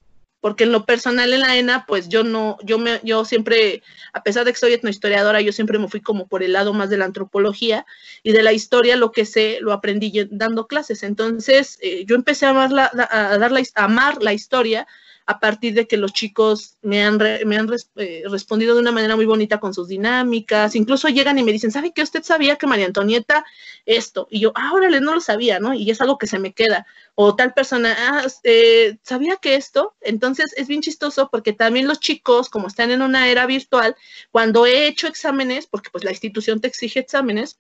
[0.46, 3.82] porque en lo personal en la ENA, pues yo no, yo me, yo siempre,
[4.14, 6.92] a pesar de que soy etnohistoriadora, yo siempre me fui como por el lado más
[6.92, 7.86] de la antropología
[8.22, 11.02] y de la historia lo que sé lo aprendí dando clases.
[11.02, 14.88] Entonces, eh, yo empecé a, amar la, a, dar a amar la historia
[15.28, 19.16] a partir de que los chicos me han, me han eh, respondido de una manera
[19.16, 22.68] muy bonita con sus dinámicas, incluso llegan y me dicen, ¿sabe que usted sabía que
[22.68, 23.44] María Antonieta
[23.86, 24.28] esto?
[24.30, 25.74] Y yo, ah, órale, no lo sabía, ¿no?
[25.74, 26.86] Y es algo que se me queda.
[27.16, 29.96] O tal persona, ah, eh, ¿sabía que esto?
[30.02, 33.96] Entonces es bien chistoso porque también los chicos, como están en una era virtual,
[34.32, 37.58] cuando he hecho exámenes, porque pues la institución te exige exámenes,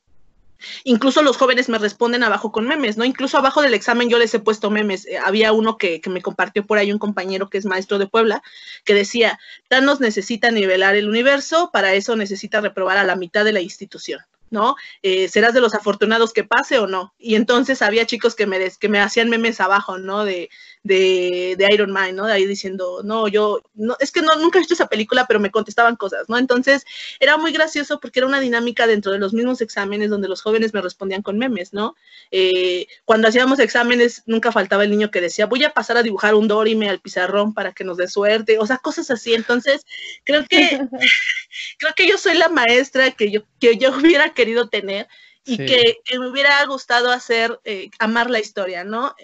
[0.84, 3.06] Incluso los jóvenes me responden abajo con memes, ¿no?
[3.06, 5.06] Incluso abajo del examen yo les he puesto memes.
[5.06, 8.08] Eh, había uno que, que, me compartió por ahí un compañero que es maestro de
[8.08, 8.42] Puebla,
[8.84, 13.54] que decía, Thanos necesita nivelar el universo, para eso necesita reprobar a la mitad de
[13.54, 14.22] la institución.
[14.52, 14.76] ¿no?
[15.02, 17.14] Eh, ¿Serás de los afortunados que pase o no?
[17.18, 20.24] Y entonces había chicos que me, que me hacían memes abajo, ¿no?
[20.24, 20.50] De,
[20.86, 22.28] de, de, Iron Man, ¿no?
[22.28, 25.40] De ahí diciendo, no, yo, no, es que no, nunca he visto esa película, pero
[25.40, 26.38] me contestaban cosas, ¿no?
[26.38, 26.86] Entonces
[27.20, 30.76] era muy gracioso porque era una dinámica dentro de los mismos exámenes donde los jóvenes
[30.76, 31.96] me respondían con memes, ¿no?
[32.30, 36.36] Eh, cuando hacíamos exámenes nunca faltaba el niño que decía, voy a pasar a dibujar
[36.36, 39.34] un Dorime al pizarrón para que nos dé suerte, o sea, cosas así.
[39.34, 39.88] Entonces,
[40.24, 40.82] creo que,
[41.80, 45.08] creo que yo soy la maestra que yo, que yo hubiera querido tener
[45.48, 49.16] y que, me hubiera gustado hacer, eh, amar la historia, ¿no?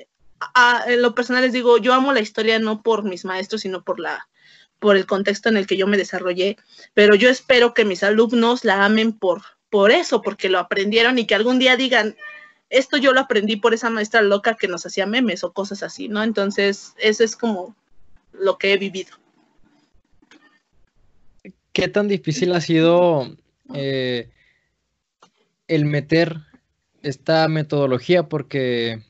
[0.87, 3.99] En lo personal les digo, yo amo la historia no por mis maestros, sino por
[3.99, 4.27] la,
[4.79, 6.57] por el contexto en el que yo me desarrollé,
[6.93, 11.27] pero yo espero que mis alumnos la amen por, por eso, porque lo aprendieron y
[11.27, 12.15] que algún día digan,
[12.69, 16.07] esto yo lo aprendí por esa maestra loca que nos hacía memes o cosas así,
[16.07, 16.23] ¿no?
[16.23, 17.75] Entonces, eso es como
[18.31, 19.11] lo que he vivido.
[21.73, 23.35] ¿Qué tan difícil ha sido
[23.73, 24.29] eh,
[25.67, 26.37] el meter
[27.03, 28.23] esta metodología?
[28.23, 29.03] Porque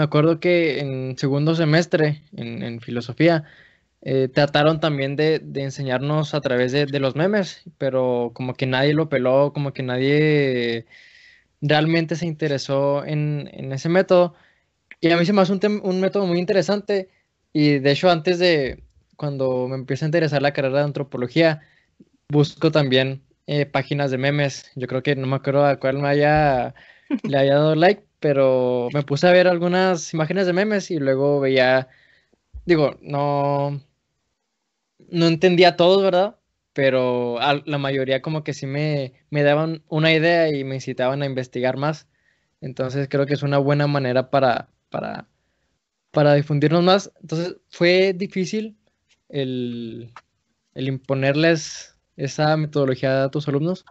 [0.00, 3.44] me acuerdo que en segundo semestre, en, filosofía,
[4.00, 9.10] eh, trataron también de, enseñarnos a través de, los memes, pero como que nadie lo
[9.10, 10.86] peló, como que nadie
[11.60, 14.34] realmente se interesó en, ese método.
[15.02, 17.10] Y a mí se me hace un, un, método muy interesante.
[17.52, 18.82] Y de hecho, antes de
[19.16, 21.60] cuando me empieza a interesar la carrera de antropología,
[22.28, 24.70] busco también eh, páginas de memes.
[24.76, 26.74] Yo creo que no me acuerdo a cuál me haya,
[27.24, 31.40] le haya dado like, pero me puse a ver algunas imágenes de memes y luego
[31.40, 31.88] veía,
[32.66, 33.80] digo, no,
[35.10, 36.36] no entendía todos, ¿verdad?
[36.72, 41.76] pero la mayoría como que sí me, daban una idea y me incitaban a investigar
[41.76, 42.06] más.
[42.60, 45.28] Entonces creo que es una buena manera para, para,
[46.10, 47.12] para difundirnos más.
[47.20, 48.76] Entonces fue difícil
[49.28, 50.12] el,
[50.74, 53.84] el imponerles esa metodología a tus alumnos.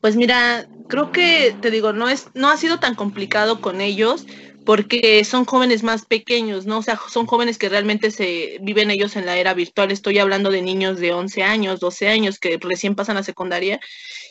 [0.00, 4.26] Pues mira, creo que te digo, no es, no ha sido tan complicado con ellos,
[4.64, 6.78] porque son jóvenes más pequeños, ¿no?
[6.78, 9.90] O sea, son jóvenes que realmente se viven ellos en la era virtual.
[9.90, 13.80] Estoy hablando de niños de 11 años, 12 años que recién pasan a secundaria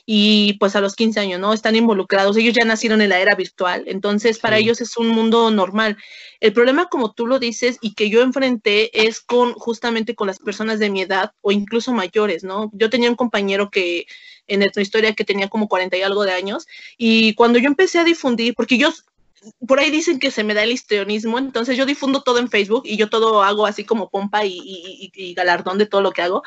[0.06, 1.54] y pues a los 15 años, ¿no?
[1.54, 2.38] Están involucrados.
[2.38, 5.98] Ellos ya nacieron en la era virtual, entonces para ellos es un mundo normal.
[6.40, 10.40] El problema, como tú lo dices y que yo enfrenté, es con justamente con las
[10.40, 12.72] personas de mi edad o incluso mayores, ¿no?
[12.74, 14.06] Yo tenía un compañero que
[14.48, 16.68] en nuestra historia que tenía como 40 y algo de años
[16.98, 18.92] y cuando yo empecé a difundir, porque yo
[19.68, 22.84] por ahí dicen que se me da el histrionismo, entonces yo difundo todo en Facebook
[22.86, 26.44] y yo todo hago así como pompa y, galardón de todo lo que hago.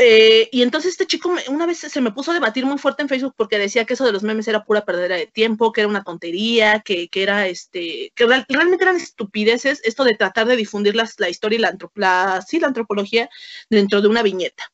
[0.00, 3.08] Eh, y entonces este chico una vez se me puso a debatir muy fuerte en
[3.08, 5.88] Facebook porque decía que eso de los memes era pura perdera de tiempo, que era
[5.88, 11.28] una tontería, que, era este, que realmente eran estupideces esto de tratar de difundir la
[11.28, 11.60] historia y
[11.96, 13.28] la, sí, la antropología
[13.68, 14.72] dentro de una viñeta.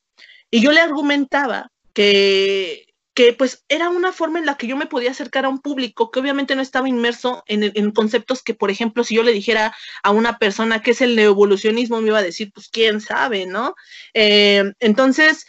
[0.51, 2.85] Y yo le argumentaba que
[3.15, 6.11] que pues era una forma en la que yo me podía acercar a un público
[6.11, 10.11] que obviamente no estaba inmerso en, conceptos que, por ejemplo, si yo le dijera a
[10.11, 13.77] una persona que es el neoevolucionismo, me iba a decir, pues quién sabe, ¿no?
[14.15, 15.47] Eh, entonces,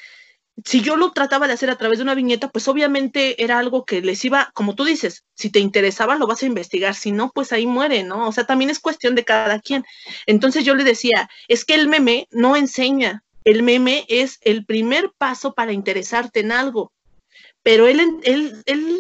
[0.64, 3.84] si yo lo trataba de hacer a través de una viñeta, pues obviamente era algo
[3.84, 7.32] que les iba, como tú dices, si te interesaba lo vas a investigar, si no,
[7.34, 8.28] pues ahí muere, ¿no?
[8.28, 9.84] O sea, también es cuestión de cada quien.
[10.28, 15.12] Entonces yo le decía, es que el meme no enseña, el meme es el primer
[15.18, 16.92] paso para interesarte en algo
[17.66, 18.00] pero él,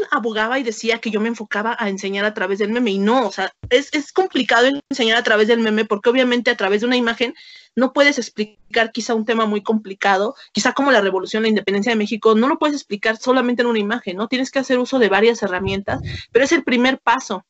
[0.09, 3.27] abogaba y decía que yo me enfocaba a enseñar a través del meme y no,
[3.27, 6.97] o sea, es complicado enseñar a través del meme porque obviamente a través de una
[6.97, 7.35] imagen
[7.75, 11.95] no puedes explicar quizá un tema muy complicado, quizá como la revolución, la independencia de
[11.95, 14.27] México, no lo puedes explicar solamente en una imagen, ¿no?
[14.27, 17.45] Tienes que hacer uso de varias herramientas, pero es el primer paso.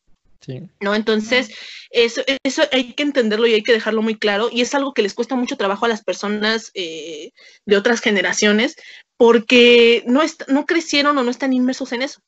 [0.79, 0.95] ¿No?
[0.95, 1.49] Entonces,
[1.89, 4.49] eso, eso hay que entenderlo y hay que dejarlo muy claro.
[4.51, 7.31] Y es algo que les cuesta mucho trabajo a las personas eh,
[7.65, 8.75] de otras generaciones,
[9.17, 12.21] porque no, no crecieron o no están inmersos en eso.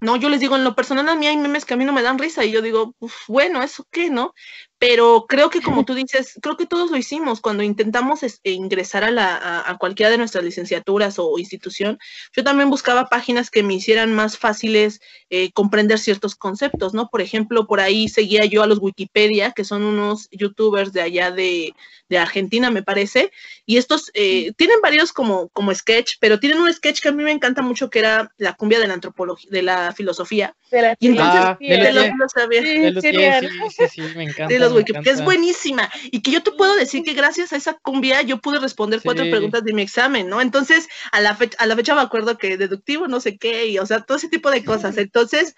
[0.00, 1.92] No, yo les digo, en lo personal a mí hay memes que a mí no
[1.92, 2.94] me dan risa y yo digo,
[3.26, 4.32] bueno, ¿eso qué, no?
[4.78, 9.04] Pero creo que como tú dices, creo que todos lo hicimos cuando intentamos este, ingresar
[9.04, 11.98] a, la, a, cualquiera de nuestras licenciaturas o institución.
[12.32, 15.00] Yo también buscaba páginas que me hicieran más fáciles
[15.30, 17.08] eh, comprender ciertos conceptos, ¿no?
[17.08, 21.30] Por ejemplo, por ahí seguía yo a los Wikipedia, que son unos youtubers de allá
[21.30, 21.74] de,
[22.08, 23.30] de Argentina, me parece,
[23.66, 27.22] y estos eh, tienen varios como, como sketch, pero tienen un sketch que a mí
[27.22, 30.56] me encanta mucho, que era la cumbia de la antropología, de la filosofía.
[30.70, 35.90] De la y entonces, ah, de, los, sí, sí, sí, me encanta que es buenísima.
[36.10, 39.24] Y que yo te puedo decir que gracias a esa cumbia yo pude responder cuatro
[39.30, 40.40] preguntas de mi examen, ¿no?
[40.40, 43.78] Entonces, a la, fecha, a la fecha me acuerdo que deductivo, no sé qué, y
[43.78, 44.96] o sea, todo ese tipo de cosas.
[44.96, 45.54] Entonces,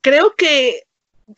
[0.00, 0.84] creo que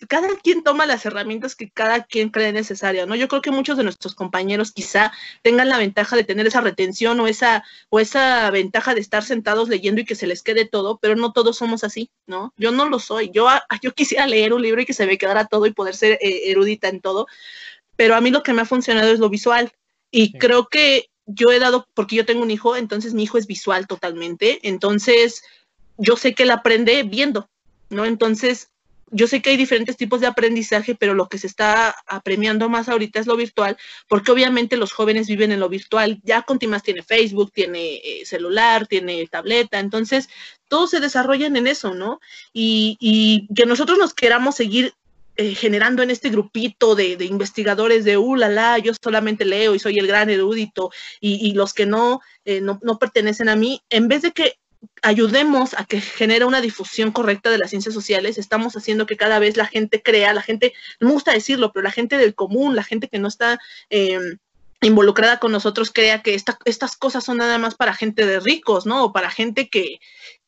[0.08, 3.14] cada quien toma las herramientas que cada quien cree necesaria, ¿no?
[3.14, 5.12] Yo creo que muchos de nuestros compañeros quizá
[5.42, 9.68] tengan la ventaja de tener esa retención o esa, o esa ventaja de estar sentados
[9.68, 12.52] leyendo y que se les quede todo, pero no todos somos así, ¿no?
[12.56, 13.30] Yo no lo soy.
[13.32, 15.94] Yo, ah, yo quisiera leer un libro y que se me quedara todo y poder
[15.94, 17.26] ser eh, erudita en todo,
[17.96, 19.72] pero a mí lo que me ha funcionado es lo visual.
[20.10, 23.46] Y creo que yo he dado, porque yo tengo un hijo, entonces mi hijo es
[23.46, 25.42] visual totalmente, entonces
[25.96, 27.48] yo sé que él aprende viendo,
[27.90, 28.04] ¿no?
[28.04, 28.71] Entonces
[29.12, 32.88] yo sé que hay diferentes tipos de aprendizaje, pero lo que se está apremiando más
[32.88, 33.76] ahorita es lo virtual,
[34.08, 36.20] porque obviamente los jóvenes viven en lo virtual.
[36.24, 40.28] Ya Contimas tiene Facebook, tiene eh, celular, tiene tableta, entonces
[40.66, 42.20] todos se desarrollan en eso, ¿no?
[42.52, 44.94] Y, y que nosotros nos queramos seguir
[45.36, 49.98] eh, generando en este grupito de, investigadores de, uh, la, yo solamente leo y soy
[49.98, 50.90] el gran erudito
[51.20, 54.58] y, los que no, eh, no, no pertenecen a mí, en vez de que
[55.02, 59.38] ayudemos a que genere una difusión correcta de las ciencias sociales, estamos haciendo que cada
[59.38, 62.76] vez la gente crea, la gente, no me gusta decirlo, pero la gente del común,
[62.76, 63.58] la gente que no está
[63.90, 64.18] eh,
[64.80, 69.04] involucrada con nosotros, crea que estas cosas son nada más para gente de ricos, ¿no?
[69.04, 69.98] O para gente que,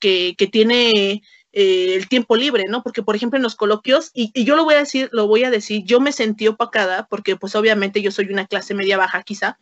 [0.00, 1.22] que tiene
[1.56, 2.82] eh, el tiempo libre, ¿no?
[2.82, 5.44] Porque, por ejemplo, en los coloquios, y, y, yo lo voy a decir, lo voy
[5.44, 9.22] a decir, yo me sentí opacada, porque pues obviamente yo soy una clase media baja
[9.22, 9.58] quizá,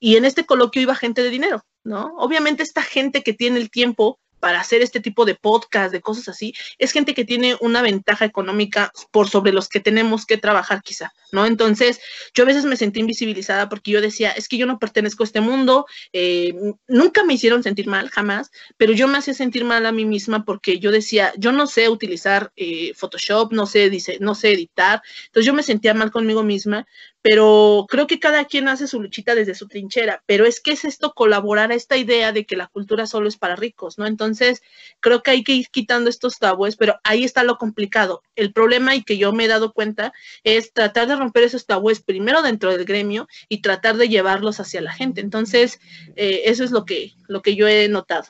[0.00, 2.14] y en este coloquio iba gente de dinero, ¿no?
[2.16, 6.28] Obviamente esta gente que tiene el tiempo para hacer este tipo de podcast, de cosas
[6.28, 10.82] así, es gente que tiene una ventaja económica por sobre los que tenemos que trabajar
[10.82, 11.46] quizá, ¿no?
[11.46, 12.00] Entonces,
[12.34, 15.26] yo a veces me sentí invisibilizada porque yo decía, es que yo no pertenezco a
[15.26, 16.54] este mundo, eh,
[16.86, 20.44] nunca me hicieron sentir mal, jamás, pero yo me hacía sentir mal a mí misma
[20.44, 25.02] porque yo decía, yo no sé utilizar eh, Photoshop, no sé, dice, no sé editar,
[25.26, 26.86] entonces yo me sentía mal conmigo misma,
[27.28, 30.84] pero creo que cada quien hace su luchita desde su trinchera, pero es que es
[30.84, 34.06] esto colaborar a esta idea de que la cultura solo es para ricos, ¿no?
[34.06, 34.62] Entonces,
[35.00, 38.22] creo que hay que ir quitando estos tabúes, pero ahí está lo complicado.
[38.36, 40.12] El problema y que yo me he dado cuenta
[40.44, 44.80] es tratar de romper esos tabúes primero dentro del gremio y tratar de llevarlos hacia
[44.80, 45.20] la gente.
[45.20, 45.80] Entonces,
[46.14, 48.26] eh, eso es lo que, lo que yo he notado.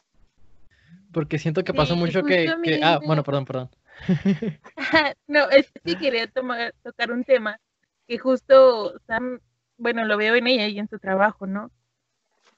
[1.12, 3.70] Porque siento que pasa mucho que, Ah, bueno, perdón, perdón.
[5.26, 7.60] no, es que sí quería tomar, tocar un tema
[8.06, 9.40] que justo Sam,
[9.78, 11.70] bueno, lo veo en ella y en su trabajo, ¿no?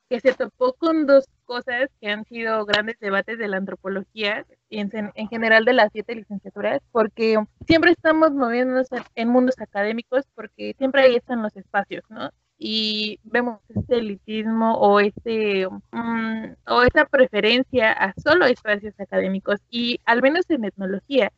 [0.09, 4.81] Que se topó con dos cosas que han sido grandes debates de la antropología y
[4.81, 10.75] en, en general de las siete licenciaturas, porque siempre estamos moviéndonos en, mundos académicos porque
[10.79, 12.31] siempre ahí están los espacios, ¿no?
[12.59, 20.01] y vemos este elitismo o este mm, o esta preferencia a solo espacios académicos y
[20.05, 21.33] al menos en etnología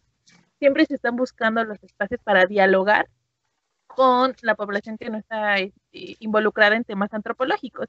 [0.59, 3.07] siempre se están buscando los espacios para dialogar
[3.95, 7.89] con la población que no está este, involucrada en temas antropológicos.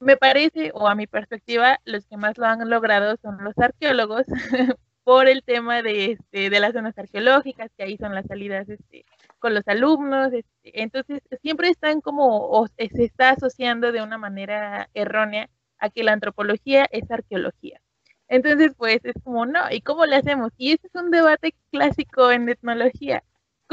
[0.00, 4.26] Me parece, o a mi perspectiva, los que más lo han logrado son los arqueólogos
[5.04, 9.04] por el tema de, este, de las zonas arqueológicas, que ahí son las salidas este,
[9.38, 10.30] con los alumnos.
[10.62, 16.12] Entonces, siempre están como, o se está asociando de una manera errónea a que la
[16.12, 17.80] antropología es arqueología.
[18.28, 20.52] Entonces, pues es como, no, ¿y cómo le hacemos?
[20.56, 23.22] Y ese es un debate clásico en etnología.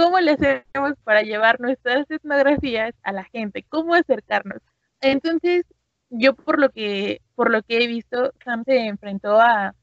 [0.02, 3.64] ¿Cómo le hacemos para llevar nuestras etnografías a la gente?
[3.70, 4.58] ¿Cómo acercarnos?
[5.00, 5.64] Entonces,
[6.10, 9.76] yo por lo que, por lo que he visto, Sam se enfrentó a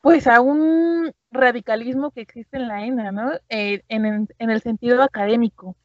[0.00, 3.30] pues a un radicalismo que existe en la ENA, ¿no?
[3.48, 5.76] Eh, en, el sentido académico.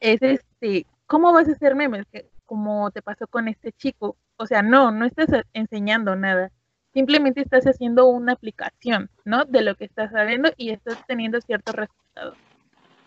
[0.00, 2.06] Es este, ¿cómo vas a hacer memes?
[2.44, 4.16] Como te pasó con este chico.
[4.36, 6.50] O sea, no, no estás enseñando nada.
[6.92, 9.44] Simplemente estás haciendo una aplicación, ¿no?
[9.44, 12.49] De lo que estás sabiendo y estás teniendo ciertos resultados.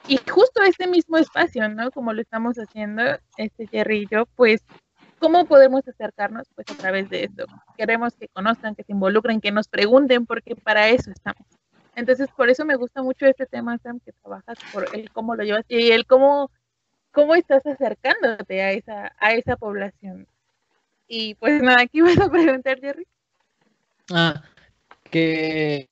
[0.07, 1.91] Y justo este mismo espacio, ¿no?
[1.91, 3.03] Como lo estamos haciendo,
[3.37, 4.61] este Jerry y yo, pues,
[5.19, 6.47] ¿cómo podemos acercarnos?
[6.55, 7.45] Pues a través de esto.
[7.77, 11.47] Queremos que conozcan, que se involucren, que nos pregunten, porque para eso estamos.
[11.95, 15.43] Entonces, por eso me gusta mucho este tema, Sam, que trabajas por el cómo lo
[15.43, 16.51] llevas y el cómo,
[17.11, 20.27] cómo estás acercándote a esa, a esa población.
[21.07, 23.07] Y pues nada, aquí vas a preguntar, Jerry.
[24.11, 24.43] Ah,
[25.09, 25.87] que,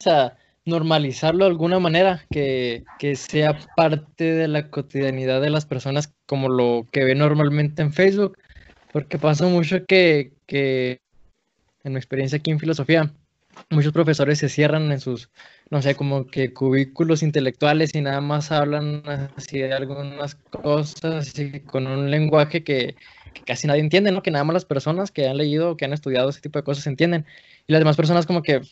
[0.00, 0.36] o sea,
[0.66, 2.84] normalizarlo de alguna manera, que,
[3.16, 8.38] sea parte de la cotidianidad de las personas como lo que ve normalmente en Facebook,
[8.92, 13.12] porque pasa mucho que, en mi experiencia aquí en filosofía,
[13.70, 15.30] muchos profesores se cierran en sus,
[15.70, 19.02] no sé, como que cubículos intelectuales y nada más hablan
[19.36, 21.32] así de algunas cosas
[21.66, 22.96] con un lenguaje que,
[23.34, 24.22] que, casi nadie entiende, ¿no?
[24.22, 26.86] Que nada más las personas que han leído, que han estudiado ese tipo de cosas
[26.86, 27.26] entienden.
[27.66, 28.62] Y las demás personas como que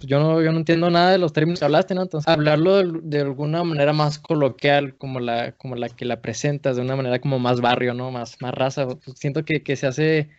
[0.00, 2.02] yo no, yo no entiendo nada de los términos que hablaste, ¿no?
[2.02, 6.82] Entonces, hablarlo de, alguna manera más coloquial, como la, como la que la presentas, de
[6.82, 8.10] una manera como más barrio, ¿no?
[8.10, 8.86] Más, más raza.
[8.86, 10.30] Pues, siento que, que se hace,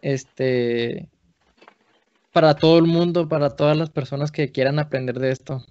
[0.00, 1.10] este,
[2.32, 5.64] para todo el mundo, para todas las personas que quieran aprender de esto.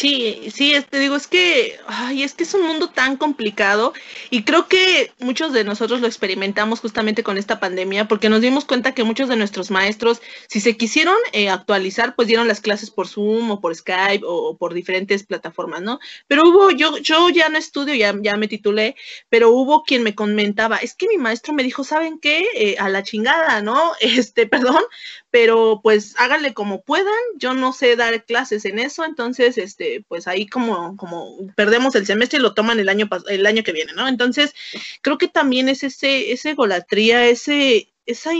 [0.00, 3.92] Sí, sí, te digo, es que, ay, es que es un mundo tan complicado
[4.30, 8.64] y creo que muchos de nosotros lo experimentamos justamente con esta pandemia porque nos dimos
[8.64, 12.90] cuenta que muchos de nuestros maestros, si se quisieron eh, actualizar, pues dieron las clases
[12.90, 15.98] por Zoom o por Skype o, por diferentes plataformas, ¿no?
[16.26, 18.96] Pero hubo, yo, yo ya no estudio, ya, ya me titulé,
[19.28, 22.46] pero hubo quien me comentaba, es que mi maestro me dijo, ¿saben qué?
[22.54, 23.92] Eh, a la chingada, ¿no?
[24.00, 24.82] Este, perdón,
[25.30, 30.26] pero pues háganle como puedan, yo no sé dar clases en eso, entonces, este, pues
[30.26, 33.92] ahí como, como perdemos el semestre y lo toman el año, el año que viene,
[33.92, 34.08] ¿no?
[34.08, 34.54] Entonces,
[35.02, 38.30] creo que también es ese, ese golatría, ese, esa,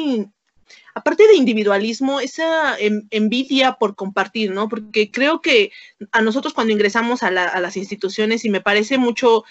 [0.94, 4.68] aparte de individualismo, esa envidia por compartir, ¿no?
[4.68, 5.72] Porque creo que
[6.12, 9.44] a nosotros cuando ingresamos a, las instituciones, y me parece mucho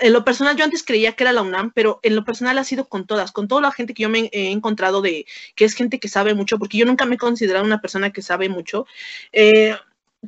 [0.00, 2.64] en lo personal, yo antes creía que era la UNAM, pero en lo personal ha
[2.64, 5.26] sido con todas, con toda la gente que yo me he encontrado de
[5.56, 8.22] que es gente que sabe mucho, porque yo nunca me he considerado una persona que
[8.22, 8.86] sabe mucho.
[9.32, 9.74] Eh,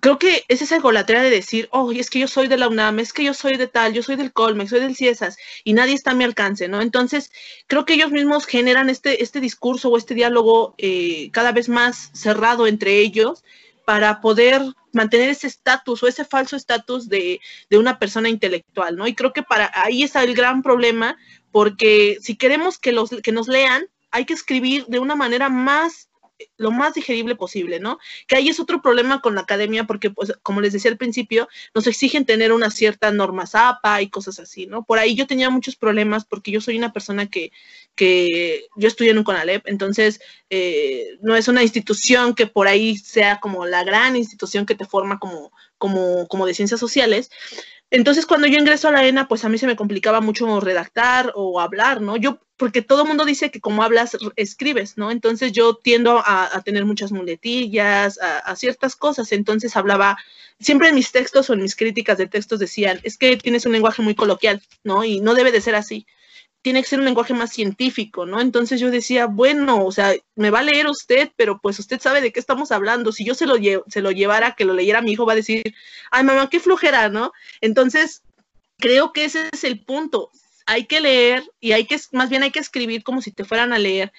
[0.01, 2.99] creo que es esa egolatría de decir, oh, es que yo soy de la UNAM,
[2.99, 5.95] es que yo soy de tal, yo soy del Colmex, soy del CIESAS, y nadie
[5.95, 6.81] está a mi alcance, ¿no?
[6.81, 7.31] Entonces,
[7.67, 12.11] creo que ellos mismos generan este, este discurso o este diálogo eh, cada vez más
[12.15, 13.45] cerrado entre ellos
[13.85, 14.63] para poder
[14.93, 19.07] mantener ese estatus o ese falso estatus de, de, una persona intelectual, ¿no?
[19.07, 21.17] Y creo que para ahí está el gran problema,
[21.51, 26.09] porque si queremos que, los, que nos lean, hay que escribir de una manera más
[26.57, 27.99] lo más digerible posible, ¿no?
[28.27, 31.49] Que ahí es otro problema con la academia porque, pues, como les decía al principio,
[31.75, 34.85] nos exigen tener una cierta norma APA y cosas así, ¿no?
[34.85, 37.53] Por ahí yo tenía muchos problemas porque yo soy una persona que,
[37.95, 40.21] que yo estudié en un CONALEP, entonces
[40.51, 44.85] eh, no es una institución que por ahí sea como la gran institución que te
[44.85, 47.31] forma como, como, como de ciencias sociales,
[47.93, 51.31] entonces, cuando yo ingreso a la ENA, pues a mí se me complicaba mucho redactar
[51.35, 52.17] o hablar, ¿no?
[52.17, 55.11] Yo, porque todo el mundo dice que como hablas, escribes, ¿no?
[55.11, 59.31] Entonces yo tiendo a, tener muchas muletillas, a, a, ciertas cosas.
[59.33, 60.17] Entonces hablaba,
[60.59, 63.73] siempre en mis textos o en mis críticas de textos decían, es que tienes un
[63.73, 65.05] lenguaje muy coloquial, ¿no?
[65.05, 66.07] Y no debe de ser así
[66.63, 68.41] tiene que ser un lenguaje más científico, ¿no?
[68.41, 72.21] Entonces yo decía, bueno, o sea, me va a leer usted, pero pues usted sabe
[72.21, 73.13] de qué estamos hablando.
[73.13, 73.57] Si yo se lo,
[73.89, 75.75] se lo llevara, que lo leyera mi hijo, va a decir,
[76.13, 77.33] ay, mamá, qué flojera, ¿no?
[77.61, 78.23] Entonces,
[78.79, 80.31] creo que ese es el punto.
[80.67, 83.73] Hay que leer y hay que, más bien hay que escribir como si te fueran
[83.73, 84.13] a leer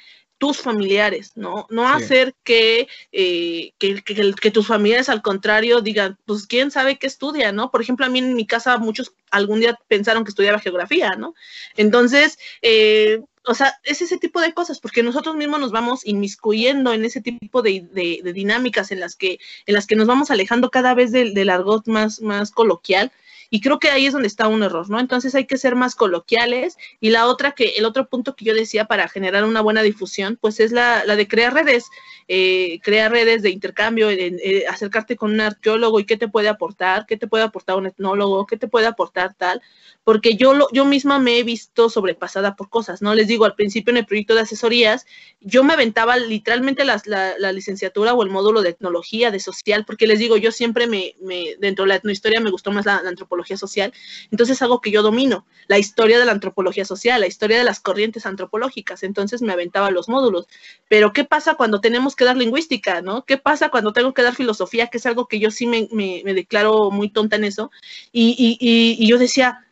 [0.43, 1.67] tus familiares, ¿no?
[1.69, 7.07] No hacer que, eh, que, que, tus familiares al contrario digan, pues quién sabe qué
[7.07, 7.71] estudia, ¿no?
[7.71, 11.33] Por ejemplo, a mí en mi casa muchos algún día pensaron que estudiaba geografía, ¿no?
[11.77, 16.91] Entonces, eh, o sea, es ese tipo de cosas, porque nosotros mismos nos vamos inmiscuyendo
[16.91, 20.71] en ese tipo de, de, dinámicas en las que, en las que nos vamos alejando
[20.71, 23.13] cada vez del, del argot más, más coloquial
[23.53, 24.99] y creo que ahí es donde está un error, ¿no?
[24.99, 26.75] Entonces hay que ser más coloquiales.
[26.99, 30.39] Y la otra que, el otro punto que yo decía para generar una buena difusión,
[30.41, 31.85] pues es la, la de crear redes,
[32.27, 37.05] eh, crear redes de intercambio, eh, acercarte con un arqueólogo y qué te puede aportar,
[37.05, 39.61] qué te puede aportar un etnólogo, qué te puede aportar tal,
[40.03, 43.13] porque yo, lo, yo misma me he visto sobrepasada por cosas, ¿no?
[43.13, 45.05] Les digo, al principio en el proyecto de asesorías,
[45.41, 50.07] yo me aventaba literalmente la, la, licenciatura o el módulo de etnología, de social, porque
[50.07, 53.42] les digo, yo siempre me, me dentro de la etnohistoria me gustó más la, antropología
[53.57, 53.93] social,
[54.31, 57.79] entonces algo que yo domino, la historia de la antropología social, la historia de las
[57.79, 60.47] corrientes antropológicas, entonces me aventaba los módulos.
[60.89, 63.25] Pero ¿qué pasa cuando tenemos que dar lingüística, ¿no?
[63.25, 65.87] ¿Qué pasa cuando tengo que dar filosofía, que es algo que yo sí me,
[66.33, 67.71] declaro muy tonta en eso?
[68.11, 69.63] y yo decía,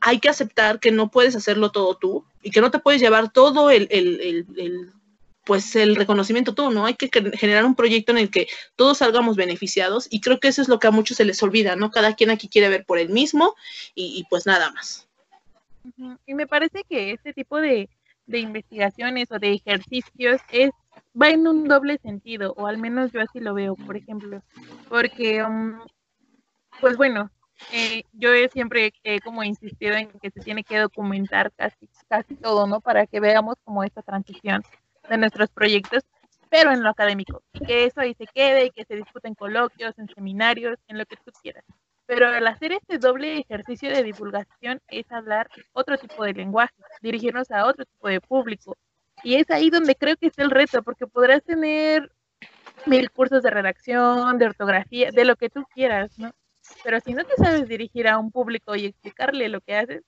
[0.00, 3.32] hay que aceptar que no puedes hacerlo todo tú y que no te puedes llevar
[3.32, 3.88] todo el,
[5.50, 6.86] pues el reconocimiento tú, ¿no?
[6.86, 8.46] Hay que generar un proyecto en el que
[8.76, 11.74] todos salgamos beneficiados y creo que eso es lo que a muchos se les olvida,
[11.74, 11.90] ¿no?
[11.90, 13.56] Cada quien aquí quiere ver por él mismo
[13.96, 15.08] y, pues nada más.
[16.24, 17.88] Y me parece que este tipo de,
[18.28, 20.70] investigaciones o de ejercicios es
[21.20, 24.44] va en un doble sentido, o al menos yo así lo veo, por ejemplo,
[24.88, 25.80] porque, um,
[26.80, 27.28] pues bueno,
[27.72, 32.68] eh, yo siempre he como insistido en que se tiene que documentar casi, casi todo,
[32.68, 32.80] ¿no?
[32.80, 34.62] Para que veamos como esta transición
[35.10, 36.04] de nuestros proyectos,
[36.48, 40.08] pero en lo académico, que eso ahí se quede y que se discuten coloquios, en
[40.08, 41.64] seminarios, en lo que tú quieras.
[42.06, 47.50] Pero al hacer este doble ejercicio de divulgación es hablar otro tipo de lenguaje, dirigirnos
[47.50, 48.76] a otro tipo de público.
[49.22, 52.10] Y es ahí donde creo que está el reto, porque podrás tener
[52.86, 56.32] mil cursos de redacción, de ortografía, de lo que tú quieras, ¿no?
[56.82, 60.02] Pero si no te sabes dirigir a un público y explicarle lo que haces,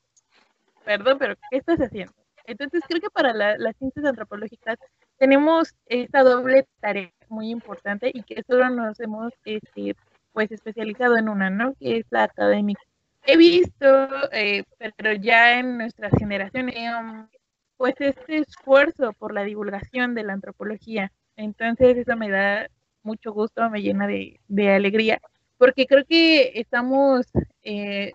[0.85, 2.15] perdón, pero ¿qué estás haciendo?
[2.47, 4.79] Entonces creo que para las ciencias antropológicas
[5.19, 9.97] tenemos esta doble tarea muy importante y que solo nos hemos este,
[10.33, 11.75] pues especializado en una, ¿no?
[11.75, 12.83] Que es la académica.
[13.25, 14.65] He visto, eh,
[14.97, 17.29] pero ya en nuestras generaciones, um,
[17.77, 21.13] pues este esfuerzo por la divulgación de la antropología.
[21.37, 22.69] Entonces eso me da
[23.03, 25.21] mucho gusto, me llena de, de alegría
[25.63, 27.25] porque creo que estamos
[27.63, 28.13] eh,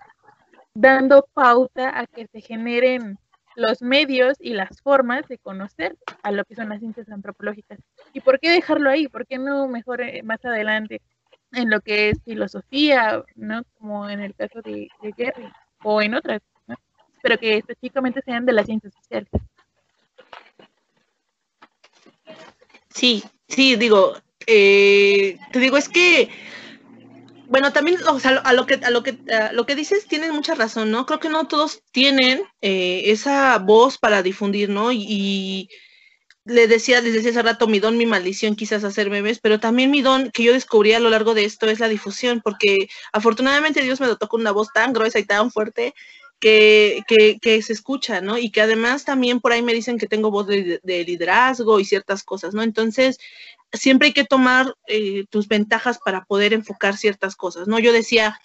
[0.74, 3.18] dando pauta a que se generen
[3.58, 7.80] los medios y las formas de conocer a lo que son las ciencias antropológicas.
[8.14, 9.08] ¿Y por qué dejarlo ahí?
[9.08, 11.02] ¿Por qué no mejor eh, más adelante
[11.52, 13.64] en lo que es filosofía, ¿no?
[13.80, 15.52] Como en el caso de, de Jerry
[15.84, 16.42] o en otras,
[17.24, 19.30] pero que específicamente sean de las ciencias sociales.
[22.90, 24.14] Sí, sí, digo,
[24.46, 26.30] eh, te digo, es que
[27.50, 29.18] bueno, también, o sea, a lo que, a lo que,
[29.54, 31.06] lo que dices tienes mucha razón, ¿no?
[31.06, 34.92] Creo que no todos tienen eh, esa voz para difundir, ¿no?
[34.92, 35.70] Y,
[36.48, 39.92] le decía, les decía hace rato, mi don, mi maldición, quizás hacer memes, pero también
[39.92, 43.82] mi don que yo descubrí a lo largo de esto es la difusión, porque afortunadamente
[43.82, 45.94] Dios me dotó con una voz tan gruesa y tan fuerte
[46.40, 47.04] que,
[47.42, 48.38] que, se escucha, ¿no?
[48.38, 52.24] Y que además también por ahí me dicen que tengo voz de, liderazgo y ciertas
[52.24, 52.64] cosas, ¿no?
[52.64, 53.20] Entonces,
[53.74, 57.80] siempre hay que tomar eh, tus ventajas para poder enfocar ciertas cosas, ¿no?
[57.80, 58.40] Yo decía,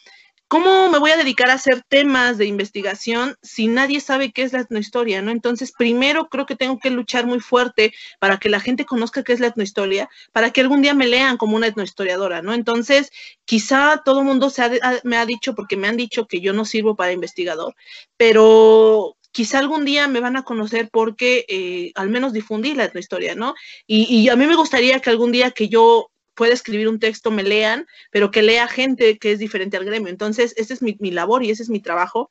[0.53, 4.53] ¿cómo me voy a dedicar a hacer temas de investigación si nadie sabe qué es
[4.53, 5.30] la etnohistoria, ¿no?
[5.30, 9.32] Entonces, primero creo que tengo que luchar muy fuerte para que la gente conozca qué
[9.32, 12.53] es la etnohistoria, para que algún día me lean como una etnohistoriadora, ¿no?
[12.53, 13.11] Entonces,
[13.46, 16.66] quizá todo el mundo se me ha dicho, porque me han dicho que yo no
[16.66, 17.74] sirvo para investigador,
[18.18, 23.34] pero quizá algún día me van a conocer porque eh, al menos difundí la etnohistoria,
[23.34, 23.55] ¿no?
[23.86, 27.43] Y, a mí me gustaría que algún día que yo puede escribir un texto, me
[27.43, 30.09] lean, pero que lea gente que es diferente al gremio.
[30.09, 32.30] Entonces, ese es mi, mi labor y ese es mi trabajo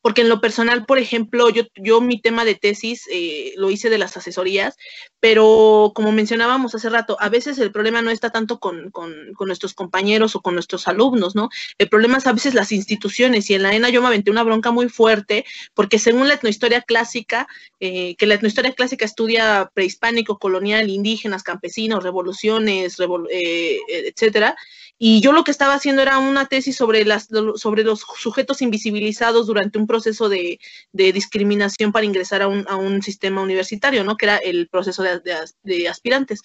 [0.00, 3.90] porque en lo personal, por ejemplo, yo, yo mi tema de tesis eh, lo hice
[3.90, 4.76] de las asesorías,
[5.20, 9.12] pero como mencionábamos hace rato, a veces el problema no está tanto con, con,
[9.46, 11.48] nuestros compañeros o con nuestros alumnos, ¿no?
[11.78, 14.44] El problema es a veces las instituciones y en la ENA yo me aventé una
[14.44, 17.48] bronca muy fuerte porque según la etnohistoria clásica,
[17.80, 22.96] eh, que la etnohistoria clásica estudia prehispánico, colonial, indígenas, campesinos, revoluciones,
[23.30, 24.56] eh, etcétera,
[25.04, 29.48] y yo lo que estaba haciendo era una tesis sobre, las, sobre los sujetos invisibilizados
[29.48, 30.60] durante un proceso de,
[30.92, 34.16] discriminación para ingresar a un, a un, sistema universitario, ¿no?
[34.16, 35.20] Que era el proceso de,
[35.64, 36.40] de, aspirantes.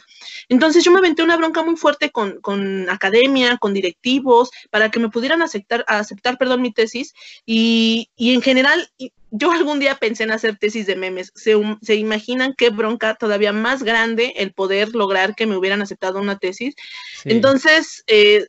[0.49, 4.99] Entonces yo me aventé una bronca muy fuerte con, con, academia, con directivos, para que
[4.99, 7.13] me pudieran aceptar, aceptar perdón, mi tesis.
[7.45, 8.89] Y, y en general,
[9.31, 11.31] yo algún día pensé en hacer tesis de memes.
[11.35, 16.19] ¿Se, ¿Se, imaginan qué bronca todavía más grande el poder lograr que me hubieran aceptado
[16.19, 16.75] una tesis?
[17.25, 18.47] Entonces, eh,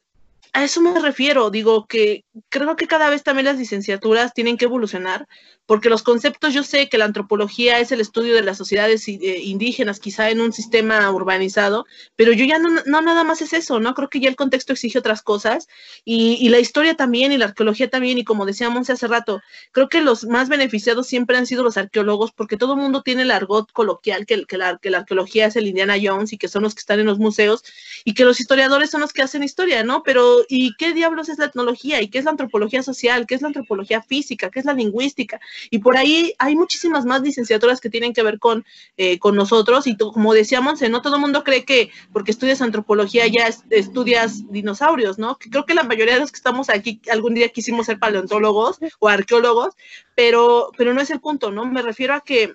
[0.53, 1.51] a eso me refiero.
[1.51, 5.27] Digo que creo que cada vez también las licenciaturas tienen que evolucionar
[5.69, 9.41] porque los conceptos, yo sé que la antropología es el estudio de las sociedades eh,
[9.43, 11.85] indígenas, quizá en un sistema urbanizado,
[12.17, 13.95] pero yo ya no, nada más es eso, ¿no?
[13.95, 15.69] Creo que ya el contexto exige otras cosas
[16.07, 20.01] y, la historia también y la arqueología también, y como decíamos hace rato, creo que
[20.01, 23.71] los más beneficiados siempre han sido los arqueólogos porque todo el mundo tiene el argot
[23.73, 26.75] coloquial que, que, la, que la arqueología es el Indiana Jones y que son los
[26.75, 27.63] que están en los museos
[28.07, 30.03] y que los historiadores son los que hacen historia, ¿no?
[30.03, 32.01] Pero ¿y qué diablos es la etnología?
[32.03, 33.27] ¿Y qué es la antropología social?
[33.27, 34.51] ¿Qué es la antropología física?
[34.51, 35.41] ¿Qué es la lingüística?
[35.71, 38.65] Y por ahí hay muchísimas más licenciaturas que tienen que ver con,
[38.97, 39.87] eh, con nosotros.
[39.87, 45.19] Y como decíamos, no todo el mundo cree que porque estudias antropología ya estudias dinosaurios,
[45.19, 45.39] ¿no?
[45.39, 49.09] Creo que la mayoría de los que estamos aquí algún día quisimos ser paleontólogos o
[49.09, 49.75] arqueólogos,
[50.15, 51.67] pero, pero no es el punto, ¿no?
[51.67, 52.55] Me refiero a que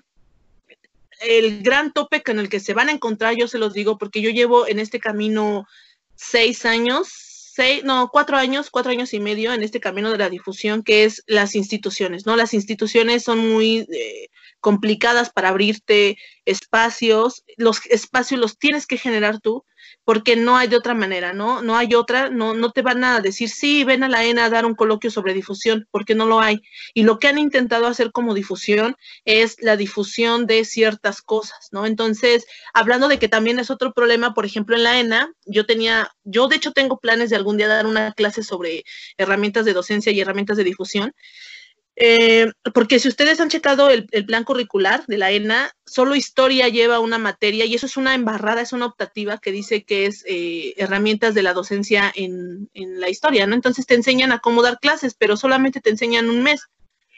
[1.21, 4.21] el gran tope con el que se van a encontrar, yo se los digo, porque
[4.21, 5.65] yo llevo en este camino
[6.15, 7.07] seis años,
[7.55, 11.03] seis, no, cuatro años, cuatro años y medio en este camino de la difusión, que
[11.03, 12.35] es las instituciones, ¿no?
[12.35, 14.29] Las instituciones son muy eh,
[14.59, 19.65] complicadas para abrirte espacios, los espacios los tienes que generar tú,
[20.05, 21.61] porque no hay de otra manera, ¿no?
[21.61, 24.49] No hay otra, no, no te van a decir, sí, ven a la ENA a
[24.49, 26.61] dar un coloquio sobre difusión, porque no lo hay.
[26.93, 28.95] Y lo que han intentado hacer como difusión
[29.25, 31.85] es la difusión de ciertas cosas, ¿no?
[31.85, 36.11] Entonces, hablando de que también es otro problema, por ejemplo, en la ENA, yo tenía,
[36.23, 38.83] yo de hecho tengo planes de algún día dar una clase sobre
[39.17, 41.13] herramientas de docencia y herramientas de difusión.
[41.95, 46.99] Eh, porque si ustedes han checado el, plan curricular de la ENA, solo historia lleva
[46.99, 50.73] una materia y eso es una embarrada, es una optativa que dice que es eh,
[50.77, 53.53] herramientas de la docencia en, la historia, ¿no?
[53.55, 56.67] Entonces te enseñan a cómo dar clases, pero solamente te enseñan un mes.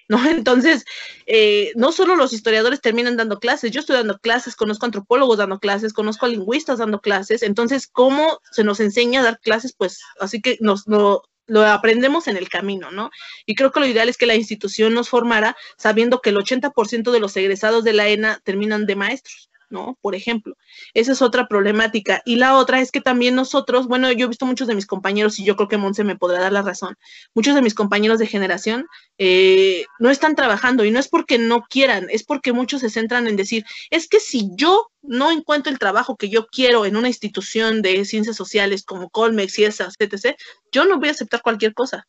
[0.07, 0.19] ¿No?
[0.29, 0.85] Entonces,
[1.25, 5.59] eh, no solo los historiadores terminan dando clases, yo estoy dando clases, conozco antropólogos dando
[5.59, 9.73] clases, conozco a lingüistas dando clases, entonces, ¿cómo se nos enseña a dar clases?
[9.75, 13.11] Pues así que nos, no, lo aprendemos en el camino, ¿no?
[13.45, 17.11] Y creo que lo ideal es que la institución nos formara sabiendo que el 80%
[17.11, 19.49] de los egresados de la ENA terminan de maestros.
[19.69, 19.97] ¿No?
[20.01, 20.55] Por ejemplo,
[20.93, 22.21] esa es otra problemática.
[22.25, 25.39] Y la otra es que también nosotros, bueno, yo he visto muchos de mis compañeros,
[25.39, 26.95] y yo creo que Monse me podrá dar la razón,
[27.33, 28.87] muchos de mis compañeros de generación
[29.17, 33.27] eh, no están trabajando y no es porque no quieran, es porque muchos se centran
[33.27, 37.07] en decir, es que si yo no encuentro el trabajo que yo quiero en una
[37.07, 40.35] institución de ciencias sociales como Colmex y esas, etc.,
[40.71, 42.07] yo no voy a aceptar cualquier cosa.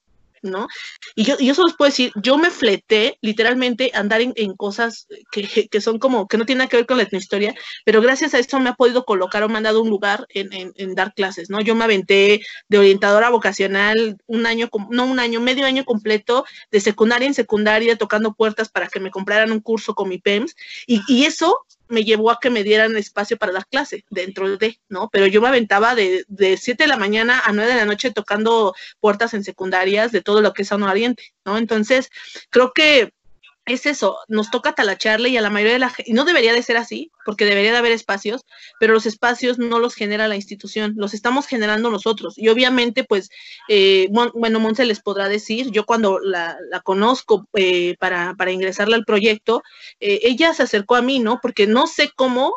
[0.50, 0.68] ¿No?
[1.14, 5.68] Y yo, yo solo les puedo decir, yo me fleté literalmente andar en, cosas que,
[5.68, 8.38] que, son como, que no tienen nada que ver con la etnohistoria, pero gracias a
[8.38, 11.50] esto me ha podido colocar o me han dado un lugar en, en, dar clases,
[11.50, 11.60] ¿no?
[11.60, 16.80] Yo me aventé de orientadora vocacional un año, no un año, medio año completo, de
[16.80, 20.54] secundaria en secundaria, tocando puertas para que me compraran un curso con mi PEMS,
[20.86, 24.80] y, y eso me llevó a que me dieran espacio para dar clase dentro de,
[24.88, 25.08] ¿no?
[25.10, 28.12] Pero yo me aventaba de, de 7 de la mañana a 9 de la noche
[28.12, 31.58] tocando puertas en secundarias de todo lo que es Sano Oriente, ¿no?
[31.58, 32.10] Entonces,
[32.50, 33.12] creo que
[33.66, 36.62] es eso, nos toca talacharle y a la mayoría de la gente, no debería de
[36.62, 38.42] ser así, porque debería de haber espacios,
[38.78, 42.34] pero los espacios no los genera la institución, los estamos generando nosotros.
[42.38, 43.28] Y obviamente, pues,
[43.68, 49.04] eh, bueno, Monse les podrá decir, yo cuando la, conozco eh, para, para ingresarle al
[49.04, 49.62] proyecto,
[49.98, 51.40] eh, ella se acercó a mí, ¿no?
[51.42, 52.54] Porque no sé cómo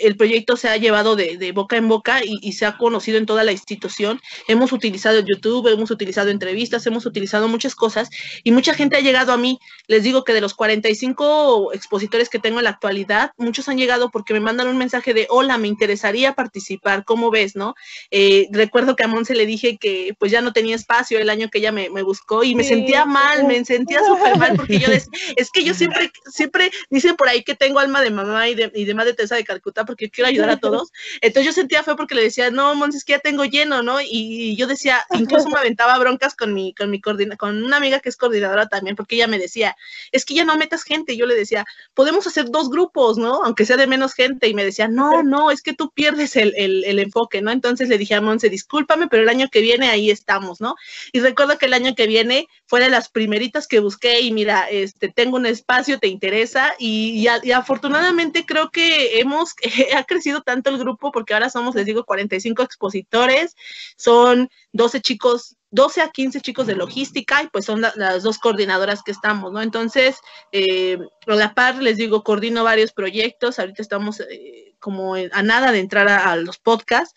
[0.00, 3.44] el proyecto se ha llevado de, boca en boca y, se ha conocido en toda
[3.44, 4.20] la institución.
[4.46, 8.10] Hemos utilizado YouTube, hemos utilizado entrevistas, hemos utilizado muchas cosas
[8.44, 9.58] y mucha gente ha llegado a mí.
[9.86, 14.10] Les digo que de los 45 expositores que tengo en la actualidad, muchos han llegado
[14.10, 17.56] porque me mandan un mensaje de, hola, me interesaría participar, ¿cómo ves?
[17.56, 17.74] no
[18.10, 21.48] eh, Recuerdo que a Monse le dije que pues ya no tenía espacio el año
[21.48, 25.10] que ella me, buscó y me sentía mal, me sentía súper mal porque yo decía,
[25.36, 28.70] es que yo siempre, siempre dicen por ahí que tengo alma de mamá y de,
[28.74, 30.92] y de madre Teresa de Calcuta porque quiero ayudar a todos.
[31.22, 33.98] Entonces yo sentía feo porque le decía, no, Mons, es que ya tengo lleno, ¿no?
[34.00, 38.00] Y yo decía, incluso me aventaba broncas con mi, con mi coordina con una amiga
[38.00, 39.76] que es coordinadora también, porque ella me decía,
[40.12, 41.16] es que ya no metas gente.
[41.16, 41.64] yo le decía,
[41.94, 43.42] podemos hacer dos grupos, ¿no?
[43.44, 44.46] Aunque sea de menos gente.
[44.48, 47.50] Y me decía, no, no, es que tú pierdes el, el, enfoque, ¿no?
[47.50, 50.76] Entonces le dije a Monse, discúlpame, pero el año que viene ahí estamos, ¿no?
[51.12, 54.68] Y recuerdo que el año que viene fue de las primeritas que busqué y mira,
[54.70, 59.54] este, tengo un espacio, te interesa y, y afortunadamente creo que hemos
[59.96, 63.56] ha crecido tanto el grupo porque ahora somos, les digo, 45 expositores,
[63.96, 69.02] son 12 chicos, 12 a 15 chicos de logística y pues son las dos coordinadoras
[69.02, 69.62] que estamos, ¿no?
[69.62, 70.16] Entonces,
[70.52, 75.72] eh, a la par, les digo, coordino varios proyectos, ahorita estamos eh, como a nada
[75.72, 77.14] de entrar a los podcasts.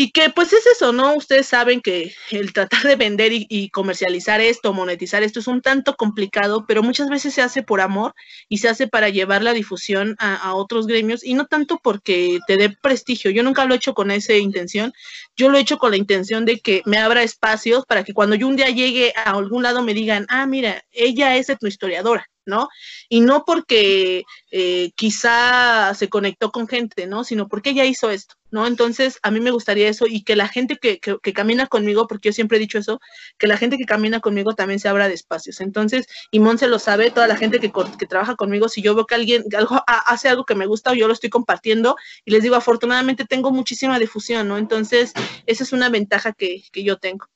[0.00, 1.16] Y que pues es eso, ¿no?
[1.16, 5.96] Ustedes saben que el tratar de vender y, comercializar esto, monetizar esto es un tanto
[5.96, 8.14] complicado, pero muchas veces se hace por amor
[8.48, 12.56] y se hace para llevar la difusión a, otros gremios y no tanto porque te
[12.56, 13.32] dé prestigio.
[13.32, 14.92] Yo nunca lo he hecho con esa intención,
[15.36, 18.36] yo lo he hecho con la intención de que me abra espacios para que cuando
[18.36, 22.24] yo un día llegue a algún lado me digan, ah, mira, ella es tu historiadora.
[22.48, 22.68] ¿no?
[23.08, 27.22] Y no porque eh, quizá se conectó con gente, ¿no?
[27.22, 28.66] Sino porque ella hizo esto, ¿no?
[28.66, 32.30] Entonces, a mí me gustaría eso y que la gente que, que, camina conmigo, porque
[32.30, 33.00] yo siempre he dicho eso,
[33.38, 35.60] que la gente que camina conmigo también se abra de espacios.
[35.60, 38.94] Entonces, y Mon se lo sabe, toda la gente que, que trabaja conmigo, si yo
[38.94, 42.32] veo que alguien algo, hace algo que me gusta o yo lo estoy compartiendo y
[42.32, 44.58] les digo, afortunadamente tengo muchísima difusión, ¿no?
[44.58, 45.12] Entonces,
[45.46, 47.26] esa es una ventaja que, que yo tengo.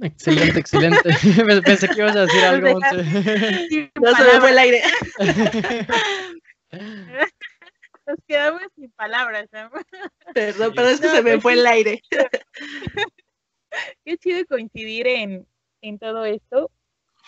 [0.00, 1.02] Excelente, excelente.
[1.64, 2.80] Pensé que ibas a decir algo.
[2.80, 2.90] No
[4.16, 4.82] se me fue el aire.
[8.06, 9.48] Nos quedamos sin palabras.
[10.34, 12.02] Perdón, pero es que se me pues fue el aire.
[14.04, 15.46] Qué chido coincidir en,
[15.80, 16.70] en todo esto,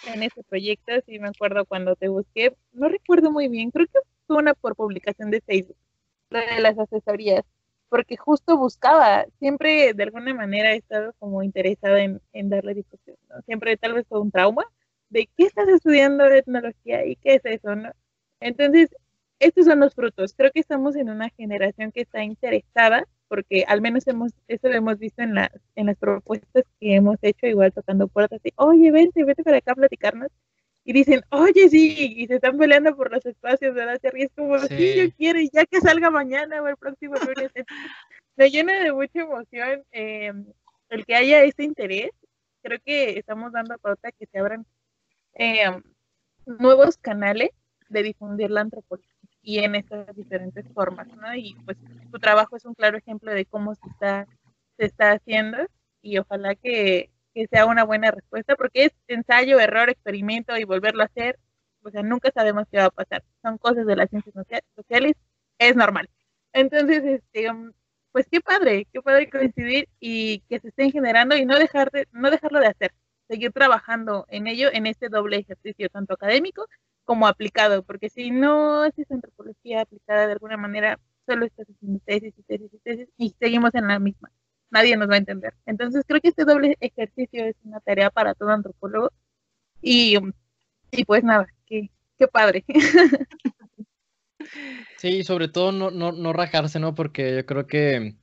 [0.07, 0.93] en este proyecto.
[1.07, 2.57] Sí, me acuerdo cuando te busqué.
[2.73, 5.79] No recuerdo muy bien, creo que fue una por publicación de Facebook,
[6.31, 7.45] la de las asesorías
[7.89, 13.41] porque justo buscaba, siempre de alguna manera he estado como interesada en, darle difusión, ¿no?
[13.43, 14.65] Siempre tal vez fue un trauma
[15.11, 17.93] de qué estás estudiando etnología y qué es eso, ¿no?
[18.41, 18.91] Entonces,
[19.39, 20.35] estos son los frutos.
[20.37, 24.75] Creo que estamos en una generación que está interesada, porque al menos hemos, eso lo
[24.75, 28.91] hemos visto en las, en las propuestas que hemos hecho, igual tocando puertas, y, oye,
[28.91, 30.31] vente, vente para acá a platicarnos
[30.89, 34.01] y dicen, oye, sí, y se están peleando por los espacios, ¿verdad?
[34.15, 34.95] Y es como, sí.
[34.97, 37.51] yo quiero, y ya que salga mañana o el próximo lunes.
[38.37, 40.33] Me llena de mucha emoción eh,
[40.91, 42.11] el que haya este interés.
[42.63, 44.65] Creo que estamos dando pauta que se abran
[45.35, 45.65] eh,
[46.47, 47.51] nuevos canales
[47.89, 49.11] de difundir la antropología
[49.43, 51.35] y en estas diferentes formas, ¿no?
[51.35, 51.79] Y pues
[52.13, 54.29] tu trabajo es un claro ejemplo de cómo se está,
[54.77, 55.59] se está haciendo
[56.01, 61.03] y ojalá que, que sea una buena respuesta, porque es ensayo, error, experimento y volverlo
[61.03, 61.39] a hacer,
[61.83, 63.23] o sea, nunca sabemos qué va a pasar.
[63.43, 64.35] Son cosas de las ciencias
[64.75, 65.13] sociales,
[65.59, 66.09] es normal.
[66.55, 67.73] Entonces, este, um,
[68.13, 72.09] pues qué padre, qué padre coincidir y que se estén generando y no dejar de,
[72.13, 72.93] no dejarlo de hacer,
[73.29, 76.67] seguir trabajando en ello, en este doble ejercicio, tanto académico
[77.05, 82.33] como aplicado, porque si no haces antropología aplicada de alguna manera, solo estás haciendo tesis
[82.39, 84.31] y tesis y tesis y seguimos en la misma
[84.71, 85.55] nadie nos va a entender.
[85.67, 89.11] Entonces creo que este doble ejercicio es una tarea para todo antropólogo
[89.83, 90.17] y,
[90.91, 92.65] y pues nada, qué, qué padre.
[94.99, 96.95] Sí, sobre todo no, no, no rajarse, ¿no?
[96.95, 98.17] Porque yo creo que,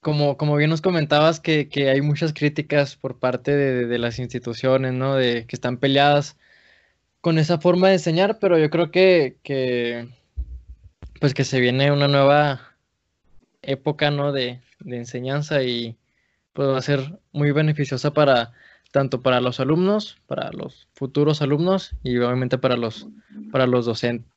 [0.00, 4.18] como, como bien nos comentabas, que, que hay muchas críticas por parte de, de, las
[4.18, 5.16] instituciones, ¿no?
[5.16, 6.36] De que están peleadas
[7.20, 10.08] con esa forma de enseñar, pero yo creo que, que
[11.20, 12.65] pues que se viene una nueva
[13.66, 14.32] época, ¿no?
[14.32, 15.98] De, de enseñanza y
[16.52, 18.52] pues va a ser muy beneficiosa para
[18.92, 23.06] tanto para los alumnos, para los futuros alumnos y obviamente para los
[23.52, 24.30] para los docentes.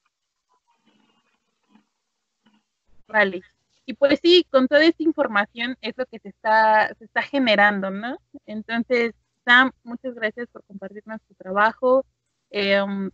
[3.08, 3.42] Vale.
[3.86, 7.90] Y pues sí, con toda esta información es lo que se está, se está generando,
[7.90, 8.20] ¿no?
[8.46, 9.16] Entonces,
[9.46, 12.06] Sam, muchas gracias por compartirnos tu trabajo,
[12.52, 13.10] em,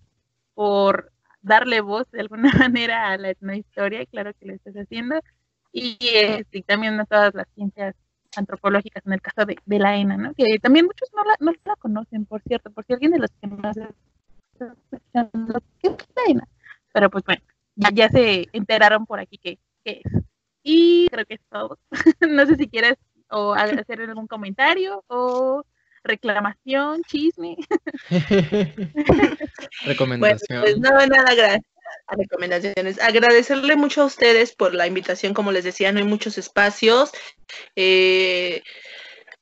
[0.54, 5.22] por darle voz de alguna manera a la etnohistoria, claro que lo estás haciendo,
[5.76, 7.96] y, este, también a todas las ciencias
[8.38, 10.34] antropológicas en el caso de, la ENA, ¿no?
[10.34, 13.30] que también muchos no la, no la conocen, por cierto, por si alguien de los
[13.42, 16.48] que más está escuchando, ¿qué es la ENA?
[16.94, 17.42] Pero pues bueno,
[17.76, 20.24] ya, ya se enteraron por aquí qué, qué es.
[20.64, 21.78] Y creo que es todo.
[22.30, 22.96] no sé si quieres
[23.30, 25.66] o hacer algún comentario o
[26.04, 27.58] reclamación, chisme.
[29.86, 30.62] Recomendación.
[30.64, 31.75] Bueno, pues no, nada, gracias.
[32.08, 33.00] Recomendaciones.
[33.02, 37.12] Agradecerle mucho a ustedes por la invitación, como les decía, no hay muchos espacios.
[37.76, 38.64] Eh,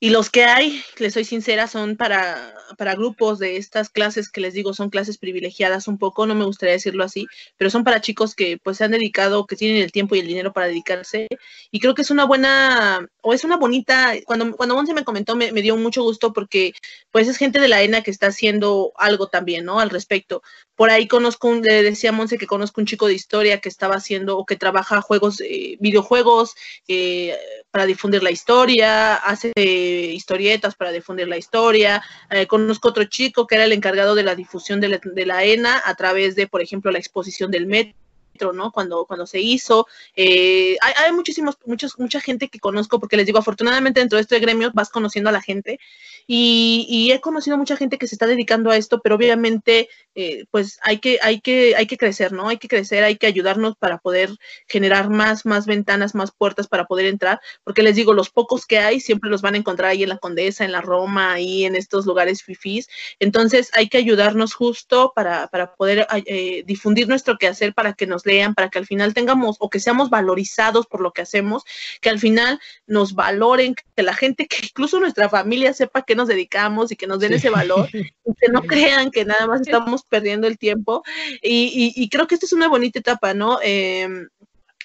[0.03, 4.41] y los que hay, les soy sincera, son para, para grupos de estas clases que
[4.41, 7.25] les digo, son clases privilegiadas un poco, no me gustaría decirlo así,
[7.55, 10.27] pero son para chicos que pues se han dedicado, que tienen el tiempo y el
[10.27, 11.29] dinero para dedicarse.
[11.71, 15.37] Y creo que es una buena, o es una bonita, cuando, cuando Monse me comentó,
[15.37, 16.73] me, me dio mucho gusto porque
[17.09, 19.79] pues es gente de la ENA que está haciendo algo también, ¿no?
[19.79, 20.41] Al respecto.
[20.75, 23.69] Por ahí conozco, un, le decía a Monse que conozco un chico de historia que
[23.69, 26.55] estaba haciendo o que trabaja juegos, eh, videojuegos
[26.87, 27.37] eh,
[27.69, 32.03] para difundir la historia, hace historietas para difundir la historia.
[32.31, 35.43] Eh, conozco otro chico que era el encargado de la difusión de la, de la
[35.43, 38.02] ENA a través de, por ejemplo, la exposición del metro
[38.39, 38.71] ¿no?
[38.71, 39.87] Cuando, cuando se hizo.
[40.15, 44.23] Eh, hay, hay, muchísimos, muchos, mucha gente que conozco, porque les digo, afortunadamente dentro de
[44.23, 45.79] este gremio vas conociendo a la gente
[46.27, 50.45] y, y he conocido mucha gente que se está dedicando a esto, pero obviamente eh,
[50.51, 52.47] pues hay que, hay, que, hay que crecer, ¿no?
[52.47, 54.29] Hay que crecer, hay que ayudarnos para poder
[54.67, 58.79] generar más, más ventanas, más puertas para poder entrar, porque les digo, los pocos que
[58.79, 61.75] hay siempre los van a encontrar ahí en la Condesa, en la Roma, ahí en
[61.75, 62.89] estos lugares fifís.
[63.19, 68.22] Entonces hay que ayudarnos justo para, para poder eh, difundir nuestro quehacer, para que nos
[68.25, 71.63] lean, para que al final tengamos o que seamos valorizados por lo que hacemos,
[72.01, 76.27] que al final nos valoren, que la gente, que incluso nuestra familia sepa que nos
[76.27, 77.35] dedicamos y que nos den sí.
[77.35, 78.03] ese valor, y
[78.41, 81.03] que no crean que nada más estamos perdiendo el tiempo.
[81.41, 83.59] Y, y, y, creo que esta es una bonita etapa, ¿no?
[83.63, 84.07] Eh,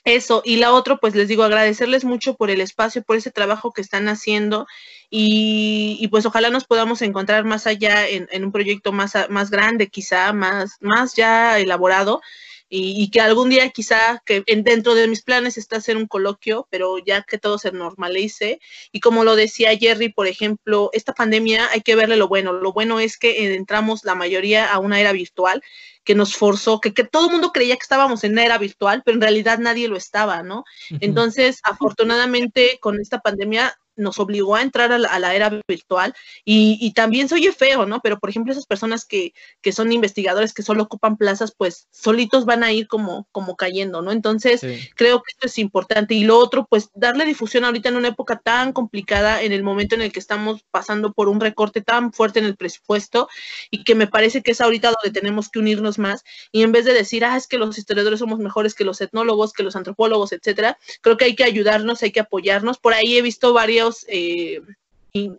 [0.05, 3.73] eso, y la otra, pues les digo, agradecerles mucho por el espacio, por ese trabajo
[3.73, 4.67] que están haciendo
[5.11, 9.51] y, y pues ojalá nos podamos encontrar más allá en, en un proyecto más, más
[9.51, 12.21] grande, quizá, más, más ya elaborado.
[12.71, 16.07] Y, y, que algún día quizá que en, dentro de mis planes está hacer un
[16.07, 18.61] coloquio, pero ya que todo se normalice.
[18.93, 22.53] Y como lo decía Jerry, por ejemplo, esta pandemia hay que verle lo bueno.
[22.53, 25.63] Lo bueno es que entramos la mayoría a una era virtual
[26.05, 29.03] que nos forzó, que, que todo el mundo creía que estábamos en una era virtual,
[29.05, 30.61] pero en realidad nadie lo estaba, ¿no?
[30.61, 30.99] Uh -huh.
[31.03, 36.15] Entonces, afortunadamente, con esta pandemia nos obligó a entrar a la, a la era virtual
[36.45, 38.01] y, y, también se oye feo, ¿no?
[38.01, 42.45] Pero, por ejemplo, esas personas que, que, son investigadores que solo ocupan plazas, pues solitos
[42.45, 44.13] van a ir como, como cayendo, ¿no?
[44.13, 44.89] Entonces, sí.
[44.97, 46.15] creo que esto es importante.
[46.15, 49.95] Y lo otro, pues darle difusión ahorita en una época tan complicada, en el momento
[49.95, 53.29] en el que estamos pasando por un recorte tan fuerte en el presupuesto
[53.71, 56.85] y que me parece que es ahorita donde tenemos que unirnos más y en vez
[56.85, 60.33] de decir, ah, es que los historiadores somos mejores que los etnólogos, que los antropólogos,
[60.33, 62.79] etcétera, creo que hay que ayudarnos, hay que apoyarnos.
[62.79, 64.63] Por ahí he visto varios eh,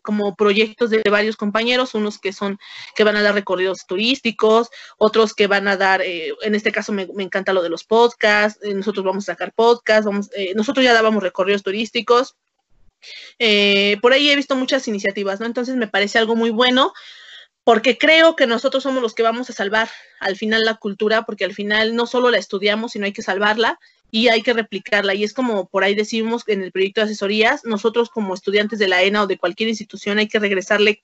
[0.01, 2.59] como proyectos de varios compañeros, unos que son
[2.95, 6.91] que van a dar recorridos turísticos, otros que van a dar, eh, en este caso
[6.91, 10.93] me, encanta lo de los podcasts, eh, nosotros vamos a sacar podcasts, vamos, nosotros ya
[10.93, 12.35] dábamos recorridos turísticos.
[14.01, 15.45] Por ahí he visto muchas iniciativas, ¿no?
[15.45, 16.91] Entonces me parece algo muy bueno
[17.63, 19.89] porque creo que nosotros somos los que vamos a salvar
[20.19, 23.79] al final la cultura, porque al final no solo la estudiamos, sino hay que salvarla
[24.11, 25.13] y hay que replicarla.
[25.13, 28.87] Y es como por ahí decimos en el proyecto de asesorías, nosotros como estudiantes de
[28.87, 31.01] la ENA o de cualquier institución hay que regresarle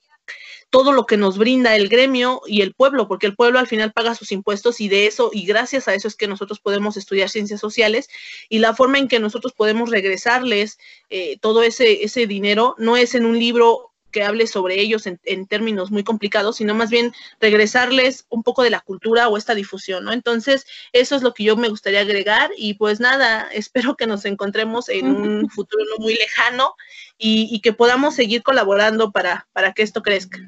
[0.70, 3.94] todo lo que nos brinda el gremio y el pueblo, porque el pueblo al final
[3.94, 7.30] paga sus impuestos y de eso, y gracias a eso es que nosotros podemos estudiar
[7.30, 8.10] ciencias sociales
[8.50, 10.78] y la forma en que nosotros podemos regresarles
[11.10, 15.20] eh, todo ese, ese dinero no es en un libro que hable sobre ellos en,
[15.26, 17.12] en, términos muy complicados, sino más bien
[17.42, 20.14] regresarles un poco de la cultura o esta difusión, ¿no?
[20.14, 24.24] Entonces, eso es lo que yo me gustaría agregar y pues nada, espero que nos
[24.24, 26.76] encontremos en un futuro no muy lejano
[27.18, 30.40] y, y que podamos seguir colaborando para, para que esto crezca.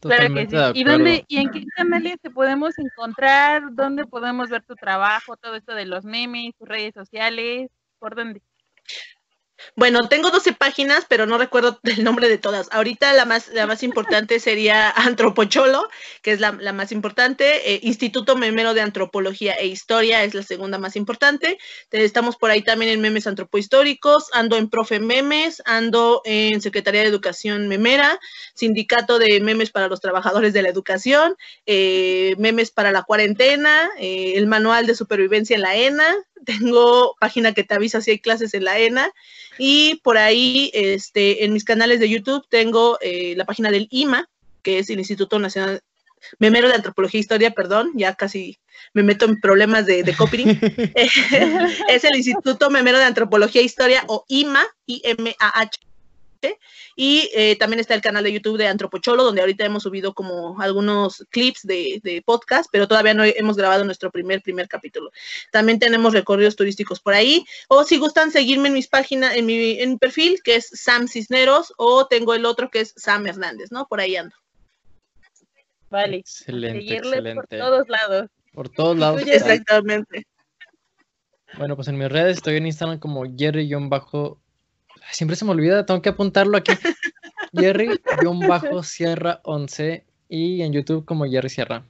[0.00, 0.56] Claro que sí.
[0.74, 3.72] ¿Y, dónde, ¿Y en qué canales te podemos encontrar?
[3.72, 5.38] ¿Dónde podemos ver tu trabajo?
[5.38, 8.42] Todo esto de los memes, tus redes sociales, ¿por dónde?
[9.76, 12.68] Bueno, tengo 12 páginas, pero no recuerdo el nombre de todas.
[12.70, 15.88] Ahorita la más, la más importante sería Antropocholo,
[16.22, 17.74] que es la, la más importante.
[17.74, 21.58] Eh, Instituto Memero de Antropología e Historia es la segunda más importante.
[21.90, 24.28] Estamos por ahí también en Memes Antropohistóricos.
[24.32, 28.18] Ando en Profe Memes, ando en Secretaría de Educación Memera,
[28.54, 31.36] Sindicato de Memes para los Trabajadores de la Educación,
[31.66, 36.16] eh, Memes para la Cuarentena, eh, el Manual de Supervivencia en la ENA,
[36.46, 39.12] tengo página que te avisa si hay clases en la ENA
[39.58, 44.28] y por ahí este, en mis canales de YouTube tengo eh, la página del IMA,
[44.62, 45.82] que es el Instituto Nacional
[46.38, 48.58] Memero de Antropología e Historia, perdón, ya casi
[48.92, 50.62] me meto en problemas de, de copyright.
[50.96, 55.89] es el Instituto Memero de Antropología e Historia o IMA, I-M-A-H.
[56.96, 60.60] Y eh, también está el canal de YouTube de Antropocholo, donde ahorita hemos subido como
[60.60, 65.10] algunos clips de, de, podcast, pero todavía no hemos grabado nuestro primer, primer capítulo.
[65.50, 67.44] También tenemos recorridos turísticos por ahí.
[67.68, 71.08] O si gustan seguirme en mis páginas, en mi, en mi perfil, que es Sam
[71.08, 73.86] Cisneros, o tengo el otro que es Sam Hernández, ¿no?
[73.86, 74.34] Por ahí ando.
[75.90, 76.18] Vale.
[76.18, 77.34] Excelente, Seguirle excelente.
[77.34, 78.30] por todos lados.
[78.52, 79.22] Por todos lados.
[79.26, 80.26] Exactamente.
[81.58, 84.39] Bueno, pues en mis redes estoy en Instagram como Jerry-bajo.
[85.12, 86.72] Siempre se me olvida, tengo que apuntarlo aquí.
[87.52, 91.84] Jerry-Sierra 11 y en YouTube como Jerry Sierra.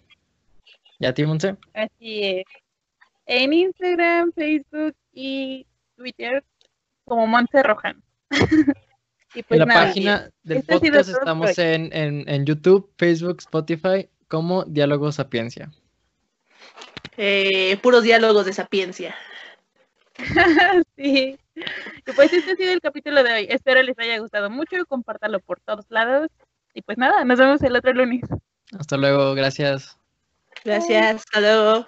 [0.98, 1.56] ¿Ya a ti, Monse?
[1.74, 2.44] Así es.
[3.26, 5.66] En Instagram, Facebook y
[5.96, 6.44] Twitter
[7.04, 8.02] como Monte Rojan.
[9.34, 13.38] y pues en la nada, página del este podcast estamos en, en, en YouTube, Facebook,
[13.40, 15.70] Spotify como Diálogo Sapiencia.
[17.16, 19.14] Eh, puros diálogos de sapiencia.
[20.96, 21.38] sí.
[21.54, 23.46] Y pues este ha sido el capítulo de hoy.
[23.50, 24.76] Espero les haya gustado mucho.
[24.86, 26.28] Compártalo por todos lados.
[26.74, 28.22] Y pues nada, nos vemos el otro lunes.
[28.78, 29.98] Hasta luego, gracias.
[30.64, 31.16] Gracias.
[31.16, 31.86] Hasta luego.